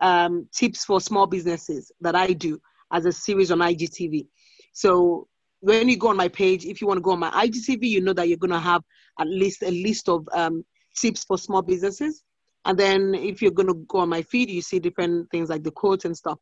um, 0.00 0.48
tips 0.54 0.84
for 0.84 1.00
small 1.00 1.26
businesses 1.26 1.90
that 2.00 2.14
I 2.14 2.32
do 2.32 2.60
as 2.92 3.04
a 3.04 3.12
series 3.12 3.50
on 3.50 3.58
IGTV. 3.58 4.26
So 4.72 5.26
when 5.60 5.88
you 5.88 5.96
go 5.96 6.08
on 6.08 6.16
my 6.16 6.28
page, 6.28 6.64
if 6.66 6.80
you 6.80 6.86
want 6.86 6.98
to 6.98 7.02
go 7.02 7.12
on 7.12 7.18
my 7.18 7.30
IGTV, 7.30 7.82
you 7.82 8.00
know 8.00 8.12
that 8.12 8.28
you're 8.28 8.38
going 8.38 8.50
to 8.50 8.58
have 8.60 8.82
at 9.18 9.26
least 9.26 9.62
a 9.62 9.70
list 9.70 10.08
of 10.08 10.28
um, 10.32 10.64
tips 10.96 11.24
for 11.24 11.38
small 11.38 11.62
businesses. 11.62 12.22
And 12.64 12.78
then 12.78 13.14
if 13.14 13.42
you're 13.42 13.50
going 13.50 13.68
to 13.68 13.84
go 13.88 13.98
on 13.98 14.08
my 14.08 14.22
feed, 14.22 14.50
you 14.50 14.62
see 14.62 14.78
different 14.78 15.30
things 15.30 15.48
like 15.48 15.64
the 15.64 15.70
quotes 15.70 16.04
and 16.04 16.16
stuff. 16.16 16.38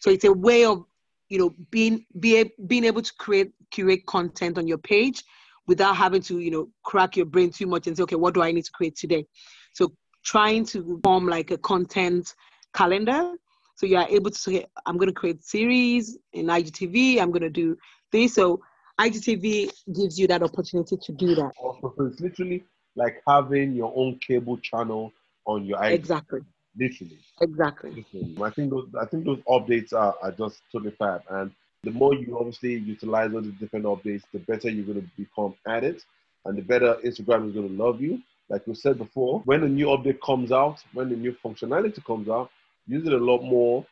So 0.00 0.10
it's 0.10 0.24
a 0.24 0.32
way 0.32 0.64
of, 0.64 0.84
you 1.28 1.38
know, 1.38 1.54
being 1.70 2.06
be, 2.18 2.50
being 2.66 2.84
able 2.84 3.02
to 3.02 3.12
create 3.18 3.52
curate 3.70 4.06
content 4.06 4.56
on 4.56 4.66
your 4.66 4.78
page 4.78 5.22
without 5.66 5.96
having 5.96 6.22
to, 6.22 6.38
you 6.40 6.50
know, 6.50 6.68
crack 6.84 7.16
your 7.16 7.26
brain 7.26 7.50
too 7.50 7.66
much 7.66 7.86
and 7.86 7.96
say, 7.96 8.02
okay, 8.04 8.16
what 8.16 8.32
do 8.34 8.42
I 8.42 8.50
need 8.50 8.64
to 8.64 8.72
create 8.72 8.96
today? 8.96 9.26
So 9.74 9.92
trying 10.24 10.64
to 10.66 11.00
form 11.04 11.26
like 11.26 11.50
a 11.50 11.58
content 11.58 12.34
calendar. 12.74 13.34
So 13.76 13.86
you 13.86 13.96
are 13.96 14.08
able 14.08 14.30
to 14.30 14.38
say, 14.38 14.64
I'm 14.86 14.96
going 14.96 15.08
to 15.08 15.14
create 15.14 15.44
series 15.44 16.18
in 16.32 16.46
IGTV. 16.46 17.20
I'm 17.20 17.30
going 17.30 17.42
to 17.42 17.50
do 17.50 17.76
this. 18.10 18.34
So 18.34 18.60
IGTV 18.98 19.70
gives 19.94 20.18
you 20.18 20.26
that 20.28 20.42
opportunity 20.42 20.96
to 20.96 21.12
do 21.12 21.34
that. 21.34 21.52
So 21.60 21.94
it's 22.00 22.20
literally 22.20 22.64
like 22.96 23.22
having 23.28 23.74
your 23.74 23.92
own 23.94 24.18
cable 24.26 24.56
channel 24.58 25.12
on 25.48 25.64
your 25.64 25.78
IGTV. 25.78 25.92
Exactly. 25.94 26.40
Literally. 26.78 27.18
Exactly. 27.40 27.90
Literally. 27.90 28.36
I 28.42 28.50
think 28.50 28.70
those 28.70 28.88
I 29.00 29.06
think 29.06 29.24
those 29.24 29.40
updates 29.48 29.92
are, 29.92 30.14
are 30.22 30.30
just 30.30 30.60
totally 30.70 30.94
fab. 30.96 31.22
And 31.30 31.50
the 31.82 31.90
more 31.90 32.14
you 32.14 32.38
obviously 32.38 32.74
utilize 32.74 33.32
all 33.34 33.40
the 33.40 33.52
different 33.52 33.86
updates, 33.86 34.22
the 34.32 34.38
better 34.40 34.68
you're 34.70 34.84
going 34.84 35.00
to 35.00 35.08
become 35.16 35.54
at 35.66 35.82
it, 35.82 36.04
and 36.44 36.56
the 36.56 36.62
better 36.62 36.96
Instagram 37.04 37.48
is 37.48 37.54
going 37.54 37.68
to 37.68 37.82
love 37.82 38.00
you. 38.00 38.20
Like 38.48 38.66
we 38.66 38.74
said 38.74 38.98
before, 38.98 39.40
when 39.44 39.62
a 39.64 39.68
new 39.68 39.86
update 39.86 40.20
comes 40.24 40.52
out, 40.52 40.82
when 40.92 41.08
the 41.08 41.16
new 41.16 41.34
functionality 41.44 42.04
comes 42.04 42.28
out, 42.28 42.50
use 42.86 43.06
it 43.06 43.12
a 43.12 43.16
lot 43.16 43.42
more, 43.42 43.84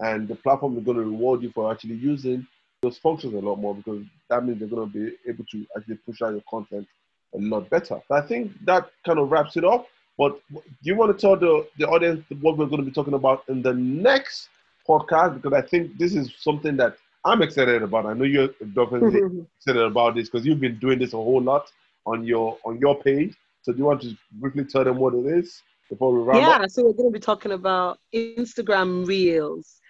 and 0.00 0.28
the 0.28 0.34
platform 0.36 0.76
is 0.76 0.84
going 0.84 0.98
to 0.98 1.04
reward 1.04 1.42
you 1.42 1.50
for 1.52 1.70
actually 1.70 1.94
using 1.94 2.46
those 2.82 2.98
functions 2.98 3.34
a 3.34 3.38
lot 3.38 3.56
more 3.56 3.74
because 3.74 4.02
that 4.28 4.44
means 4.44 4.58
they're 4.58 4.68
going 4.68 4.90
to 4.90 4.92
be 4.92 5.16
able 5.28 5.44
to 5.44 5.64
actually 5.76 5.96
push 6.04 6.20
out 6.20 6.32
your 6.32 6.42
content 6.50 6.86
a 7.34 7.38
lot 7.38 7.70
better. 7.70 8.00
So 8.08 8.14
I 8.14 8.26
think 8.26 8.52
that 8.64 8.90
kind 9.06 9.18
of 9.18 9.30
wraps 9.30 9.56
it 9.56 9.64
up. 9.64 9.86
But 10.18 10.40
do 10.50 10.60
you 10.82 10.94
want 10.94 11.16
to 11.16 11.20
tell 11.20 11.36
the, 11.36 11.66
the 11.78 11.86
audience 11.88 12.24
what 12.40 12.58
we're 12.58 12.66
going 12.66 12.82
to 12.82 12.86
be 12.86 12.92
talking 12.92 13.14
about 13.14 13.44
in 13.48 13.62
the 13.62 13.74
next 13.74 14.48
podcast? 14.88 15.40
Because 15.40 15.52
I 15.52 15.62
think 15.66 15.98
this 15.98 16.14
is 16.14 16.32
something 16.38 16.76
that 16.76 16.96
I'm 17.24 17.42
excited 17.42 17.82
about. 17.82 18.06
I 18.06 18.14
know 18.14 18.24
you're 18.24 18.48
definitely 18.74 19.46
excited 19.58 19.82
about 19.82 20.14
this 20.14 20.28
because 20.28 20.46
you've 20.46 20.60
been 20.60 20.78
doing 20.78 20.98
this 20.98 21.12
a 21.12 21.16
whole 21.16 21.40
lot 21.40 21.70
on 22.04 22.24
your 22.24 22.58
on 22.64 22.78
your 22.78 23.00
page. 23.00 23.34
So 23.62 23.72
do 23.72 23.78
you 23.78 23.84
want 23.84 24.02
to 24.02 24.16
briefly 24.32 24.64
tell 24.64 24.84
them 24.84 24.96
what 24.96 25.14
it 25.14 25.24
is 25.26 25.62
before 25.88 26.12
we 26.12 26.22
wrap 26.22 26.36
yeah, 26.36 26.48
up? 26.48 26.60
Yeah, 26.62 26.66
so 26.66 26.84
we're 26.84 26.94
going 26.94 27.12
to 27.12 27.18
be 27.18 27.20
talking 27.20 27.52
about 27.52 27.98
Instagram 28.12 29.06
Reels. 29.06 29.80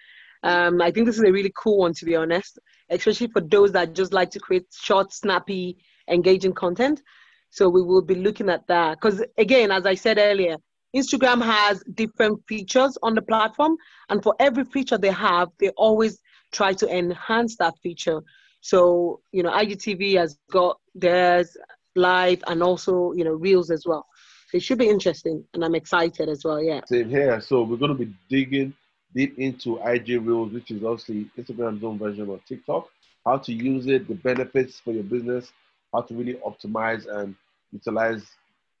Um, 0.43 0.81
I 0.81 0.91
think 0.91 1.07
this 1.07 1.17
is 1.17 1.23
a 1.23 1.31
really 1.31 1.51
cool 1.57 1.79
one, 1.79 1.93
to 1.95 2.05
be 2.05 2.15
honest, 2.15 2.59
especially 2.89 3.27
for 3.27 3.41
those 3.41 3.71
that 3.71 3.93
just 3.93 4.13
like 4.13 4.29
to 4.31 4.39
create 4.39 4.65
short, 4.71 5.13
snappy, 5.13 5.77
engaging 6.09 6.53
content. 6.53 7.01
So 7.53 7.69
we 7.69 7.83
will 7.83 8.01
be 8.01 8.15
looking 8.15 8.49
at 8.49 8.65
that. 8.65 8.97
Because 8.99 9.23
again, 9.37 9.69
as 9.69 9.85
I 9.85 9.93
said 9.93 10.17
earlier, 10.17 10.57
Instagram 10.95 11.39
has 11.43 11.83
different 11.93 12.41
features 12.47 12.97
on 13.03 13.13
the 13.13 13.21
platform. 13.21 13.77
And 14.09 14.23
for 14.23 14.33
every 14.39 14.63
feature 14.63 14.97
they 14.97 15.11
have, 15.11 15.49
they 15.59 15.69
always 15.77 16.19
try 16.51 16.73
to 16.73 16.89
enhance 16.89 17.55
that 17.57 17.75
feature. 17.83 18.23
So, 18.61 19.21
you 19.31 19.43
know, 19.43 19.51
IGTV 19.51 20.17
has 20.17 20.35
got 20.51 20.79
theirs 20.95 21.55
live 21.95 22.43
and 22.47 22.63
also, 22.63 23.11
you 23.11 23.23
know, 23.23 23.33
Reels 23.33 23.69
as 23.69 23.85
well. 23.85 24.07
It 24.51 24.63
should 24.63 24.79
be 24.79 24.89
interesting. 24.89 25.45
And 25.53 25.63
I'm 25.63 25.75
excited 25.75 26.29
as 26.29 26.43
well. 26.43 26.59
Yeah. 26.59 26.81
Same 26.87 27.07
here. 27.07 27.39
So 27.39 27.61
we're 27.61 27.77
going 27.77 27.95
to 27.95 28.05
be 28.05 28.11
digging 28.29 28.73
deep 29.15 29.37
into 29.37 29.77
IG 29.85 30.25
Reels, 30.25 30.53
which 30.53 30.71
is 30.71 30.83
obviously 30.83 31.29
Instagram's 31.37 31.83
own 31.83 31.99
version 31.99 32.27
of 32.31 32.43
TikTok, 32.45 32.89
how 33.23 33.37
to 33.37 33.53
use 33.53 33.85
it, 33.85 34.07
the 34.07 34.15
benefits 34.15 34.79
for 34.79 34.91
your 34.91 35.03
business, 35.03 35.51
how 35.93 36.01
to 36.01 36.15
really 36.15 36.39
optimize 36.43 37.05
and 37.07 37.35
utilize 37.73 38.23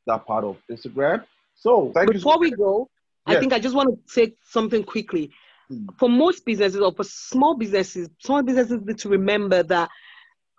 that 0.07 0.25
part 0.25 0.43
of 0.43 0.57
Instagram. 0.69 1.23
So 1.55 1.91
before 2.07 2.39
we 2.39 2.51
go, 2.51 2.89
yes. 3.27 3.37
I 3.37 3.39
think 3.39 3.53
I 3.53 3.59
just 3.59 3.75
want 3.75 3.89
to 3.89 4.11
say 4.11 4.35
something 4.43 4.83
quickly. 4.83 5.31
Hmm. 5.69 5.87
For 5.97 6.09
most 6.09 6.45
businesses 6.45 6.79
or 6.79 6.93
for 6.93 7.03
small 7.03 7.55
businesses, 7.55 8.09
small 8.19 8.43
businesses 8.43 8.81
need 8.83 8.97
to 8.99 9.09
remember 9.09 9.63
that 9.63 9.89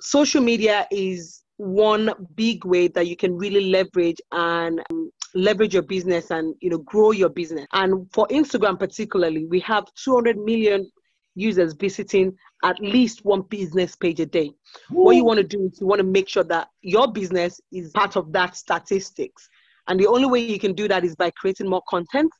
social 0.01 0.43
media 0.43 0.87
is 0.91 1.45
one 1.57 2.13
big 2.35 2.65
way 2.65 2.89
that 2.89 3.07
you 3.07 3.17
can 3.17 3.37
really 3.37 3.71
leverage 3.71 4.21
and 4.33 4.81
um, 4.91 5.11
leverage 5.35 5.75
your 5.75 5.83
business 5.83 6.31
and 6.31 6.55
you 6.61 6.71
know 6.71 6.79
grow 6.79 7.11
your 7.13 7.29
business 7.29 7.67
and 7.73 8.07
for 8.13 8.27
instagram 8.29 8.79
particularly 8.79 9.47
we 9.47 9.61
have 9.61 9.85
200 9.95 10.37
million 10.37 10.91
users 11.35 11.73
visiting 11.75 12.37
at 12.63 12.79
least 12.81 13.25
one 13.25 13.43
business 13.43 13.97
page 13.97 14.21
a 14.21 14.27
day 14.27 14.53
Ooh. 14.93 15.05
what 15.05 15.17
you 15.17 15.25
want 15.25 15.39
to 15.39 15.45
do 15.45 15.65
is 15.67 15.81
you 15.81 15.87
want 15.87 15.99
to 15.99 16.07
make 16.07 16.29
sure 16.29 16.45
that 16.45 16.69
your 16.83 17.11
business 17.11 17.61
is 17.73 17.91
part 17.91 18.17
of 18.17 18.33
that 18.33 18.57
statistics 18.57 19.49
and 19.89 20.01
the 20.01 20.07
only 20.07 20.27
way 20.27 20.41
you 20.41 20.59
can 20.59 20.73
do 20.73 20.89
that 20.89 21.05
is 21.05 21.15
by 21.15 21.31
creating 21.31 21.69
more 21.69 21.83
content 21.89 22.33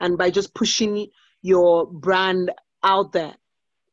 and 0.00 0.18
by 0.18 0.30
just 0.30 0.54
pushing 0.54 1.08
your 1.42 1.86
brand 1.86 2.50
out 2.82 3.12
there 3.12 3.34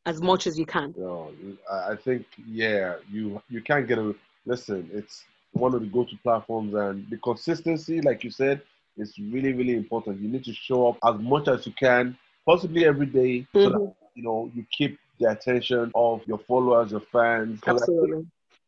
as 0.06 0.20
much 0.20 0.46
as 0.46 0.58
you 0.58 0.66
can. 0.66 0.94
No, 0.96 1.30
I 1.70 1.96
think 1.96 2.26
yeah, 2.46 2.96
you 3.10 3.42
you 3.48 3.60
can't 3.62 3.86
get 3.86 3.98
a 3.98 4.14
listen. 4.46 4.88
It's 4.92 5.24
one 5.52 5.74
of 5.74 5.80
the 5.80 5.86
go-to 5.86 6.16
platforms, 6.22 6.74
and 6.74 7.06
the 7.10 7.18
consistency, 7.18 8.00
like 8.00 8.24
you 8.24 8.30
said, 8.30 8.62
is 8.96 9.18
really 9.18 9.52
really 9.52 9.74
important. 9.74 10.20
You 10.20 10.28
need 10.28 10.44
to 10.44 10.54
show 10.54 10.88
up 10.88 10.98
as 11.04 11.20
much 11.20 11.48
as 11.48 11.66
you 11.66 11.72
can, 11.72 12.16
possibly 12.46 12.84
every 12.86 13.06
day, 13.06 13.46
mm-hmm. 13.54 13.72
so. 13.72 13.96
You 14.14 14.22
know 14.22 14.50
you 14.54 14.64
keep 14.70 14.98
the 15.18 15.30
attention 15.30 15.92
of 15.94 16.22
your 16.26 16.38
followers, 16.38 16.90
your 16.90 17.02
fans. 17.12 17.60
Absolutely. 17.66 18.26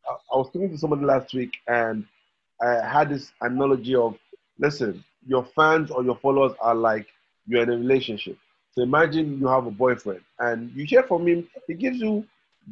I, 0.09 0.12
I 0.33 0.37
was 0.37 0.46
talking 0.48 0.70
to 0.70 0.78
somebody 0.78 1.05
last 1.05 1.33
week, 1.35 1.57
and 1.66 2.05
I 2.61 2.87
had 2.87 3.09
this 3.09 3.33
analogy 3.40 3.94
of, 3.94 4.16
listen, 4.59 5.02
your 5.26 5.44
fans 5.44 5.90
or 5.90 6.05
your 6.05 6.16
followers 6.16 6.52
are 6.61 6.74
like 6.74 7.07
you're 7.46 7.62
in 7.62 7.70
a 7.70 7.76
relationship. 7.76 8.37
So 8.74 8.83
imagine 8.83 9.38
you 9.38 9.48
have 9.48 9.66
a 9.66 9.70
boyfriend 9.70 10.20
and 10.38 10.70
you 10.74 10.85
hear 10.85 11.02
from 11.02 11.26
him, 11.26 11.48
he 11.66 11.74
gives 11.74 11.98
you 11.98 12.24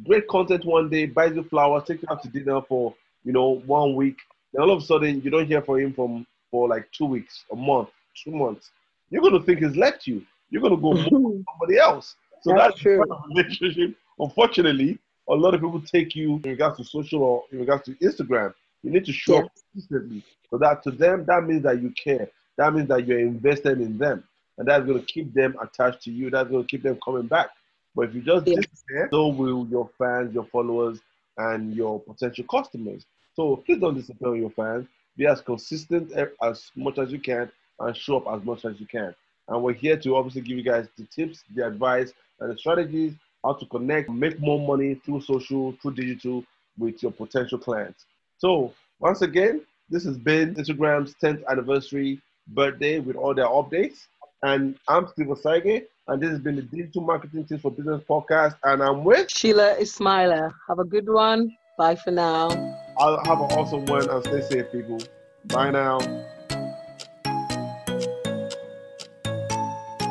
great 0.05 0.27
content 0.27 0.65
one 0.65 0.89
day, 0.89 1.05
buys 1.05 1.35
you 1.35 1.43
flowers, 1.43 1.83
takes 1.83 2.01
you 2.01 2.07
out 2.09 2.23
to 2.23 2.29
dinner 2.29 2.61
for, 2.67 2.95
you 3.23 3.33
know, 3.33 3.61
one 3.65 3.95
week. 3.95 4.17
Then 4.53 4.63
all 4.63 4.71
of 4.71 4.81
a 4.81 4.85
sudden 4.85 5.21
you 5.21 5.29
don't 5.29 5.45
hear 5.45 5.61
from 5.61 5.79
him 5.79 5.93
from 5.93 6.25
for 6.49 6.67
like 6.67 6.91
two 6.91 7.05
weeks, 7.05 7.45
a 7.51 7.55
month, 7.55 7.89
two 8.15 8.31
months. 8.31 8.71
You're 9.09 9.21
gonna 9.21 9.43
think 9.43 9.59
he's 9.59 9.75
left 9.75 10.07
you. 10.07 10.25
You're 10.49 10.61
gonna 10.61 10.77
go 10.77 10.89
with 10.89 11.09
somebody 11.09 11.77
else. 11.77 12.15
So 12.41 12.51
that's, 12.51 12.73
that's 12.73 12.79
true. 12.79 12.97
Kind 12.97 13.11
of 13.11 13.23
relationship. 13.29 13.95
Unfortunately, 14.19 14.99
a 15.29 15.33
lot 15.33 15.53
of 15.53 15.61
people 15.61 15.81
take 15.81 16.15
you 16.15 16.35
in 16.43 16.49
regards 16.49 16.77
to 16.77 16.83
social 16.83 17.23
or 17.23 17.43
in 17.51 17.59
regards 17.59 17.83
to 17.85 17.95
Instagram. 17.95 18.53
You 18.83 18.91
need 18.91 19.05
to 19.05 19.13
show 19.13 19.39
up 19.39 19.51
consistently. 19.73 20.23
So 20.49 20.57
that 20.57 20.83
to 20.83 20.91
them, 20.91 21.25
that 21.27 21.43
means 21.43 21.63
that 21.63 21.81
you 21.81 21.91
care. 21.91 22.29
That 22.57 22.73
means 22.73 22.89
that 22.89 23.07
you're 23.07 23.19
invested 23.19 23.79
in 23.79 23.97
them 23.97 24.23
and 24.61 24.67
that's 24.67 24.85
going 24.85 24.99
to 24.99 25.05
keep 25.05 25.33
them 25.33 25.55
attached 25.59 26.03
to 26.03 26.11
you. 26.11 26.29
That's 26.29 26.49
going 26.49 26.63
to 26.63 26.67
keep 26.67 26.83
them 26.83 26.99
coming 27.03 27.27
back. 27.27 27.49
But 27.95 28.09
if 28.09 28.15
you 28.15 28.21
just 28.21 28.45
disappear, 28.45 29.09
so 29.11 29.29
will 29.29 29.67
your 29.67 29.89
fans, 29.97 30.33
your 30.35 30.45
followers, 30.45 30.99
and 31.37 31.75
your 31.75 31.99
potential 31.99 32.45
customers. 32.49 33.05
So 33.35 33.55
please 33.55 33.79
don't 33.79 33.95
disappear 33.95 34.29
on 34.29 34.37
your 34.37 34.51
fans. 34.51 34.87
Be 35.17 35.25
as 35.25 35.41
consistent 35.41 36.11
as 36.43 36.71
much 36.75 36.99
as 36.99 37.11
you 37.11 37.19
can 37.19 37.51
and 37.79 37.97
show 37.97 38.17
up 38.17 38.39
as 38.39 38.45
much 38.45 38.63
as 38.65 38.79
you 38.79 38.85
can. 38.85 39.15
And 39.47 39.63
we're 39.63 39.73
here 39.73 39.97
to 39.97 40.15
obviously 40.15 40.41
give 40.41 40.57
you 40.57 40.63
guys 40.63 40.87
the 40.97 41.05
tips, 41.05 41.43
the 41.55 41.65
advice, 41.65 42.13
and 42.41 42.51
the 42.51 42.57
strategies 42.57 43.13
how 43.43 43.53
to 43.53 43.65
connect, 43.67 44.09
make 44.09 44.39
more 44.39 44.59
money 44.59 44.95
through 45.05 45.21
social, 45.21 45.73
through 45.81 45.93
digital 45.93 46.43
with 46.77 47.01
your 47.01 47.11
potential 47.11 47.57
clients. 47.57 48.05
So 48.37 48.73
once 48.99 49.21
again, 49.21 49.61
this 49.89 50.03
has 50.05 50.17
been 50.17 50.55
Instagram's 50.55 51.15
10th 51.21 51.43
anniversary 51.49 52.21
birthday 52.47 52.99
with 52.99 53.15
all 53.15 53.33
their 53.33 53.47
updates. 53.47 54.05
And 54.43 54.75
I'm 54.87 55.07
Steve 55.07 55.29
Osage, 55.29 55.83
and 56.07 56.21
this 56.21 56.29
has 56.31 56.39
been 56.39 56.55
the 56.55 56.63
Digital 56.63 57.01
Marketing 57.01 57.45
Tips 57.45 57.61
for 57.61 57.71
Business 57.71 58.01
podcast. 58.09 58.55
And 58.63 58.81
I'm 58.81 59.03
with 59.03 59.29
Sheila 59.29 59.75
Ismaila. 59.79 60.51
Have 60.67 60.79
a 60.79 60.85
good 60.85 61.07
one. 61.07 61.55
Bye 61.77 61.95
for 61.95 62.11
now. 62.11 62.49
I'll 62.97 63.23
have 63.25 63.39
an 63.39 63.51
awesome 63.57 63.85
one 63.85 64.09
and 64.09 64.23
stay 64.23 64.41
safe, 64.41 64.71
people. 64.71 64.99
Bye 65.45 65.71
now. 65.71 65.99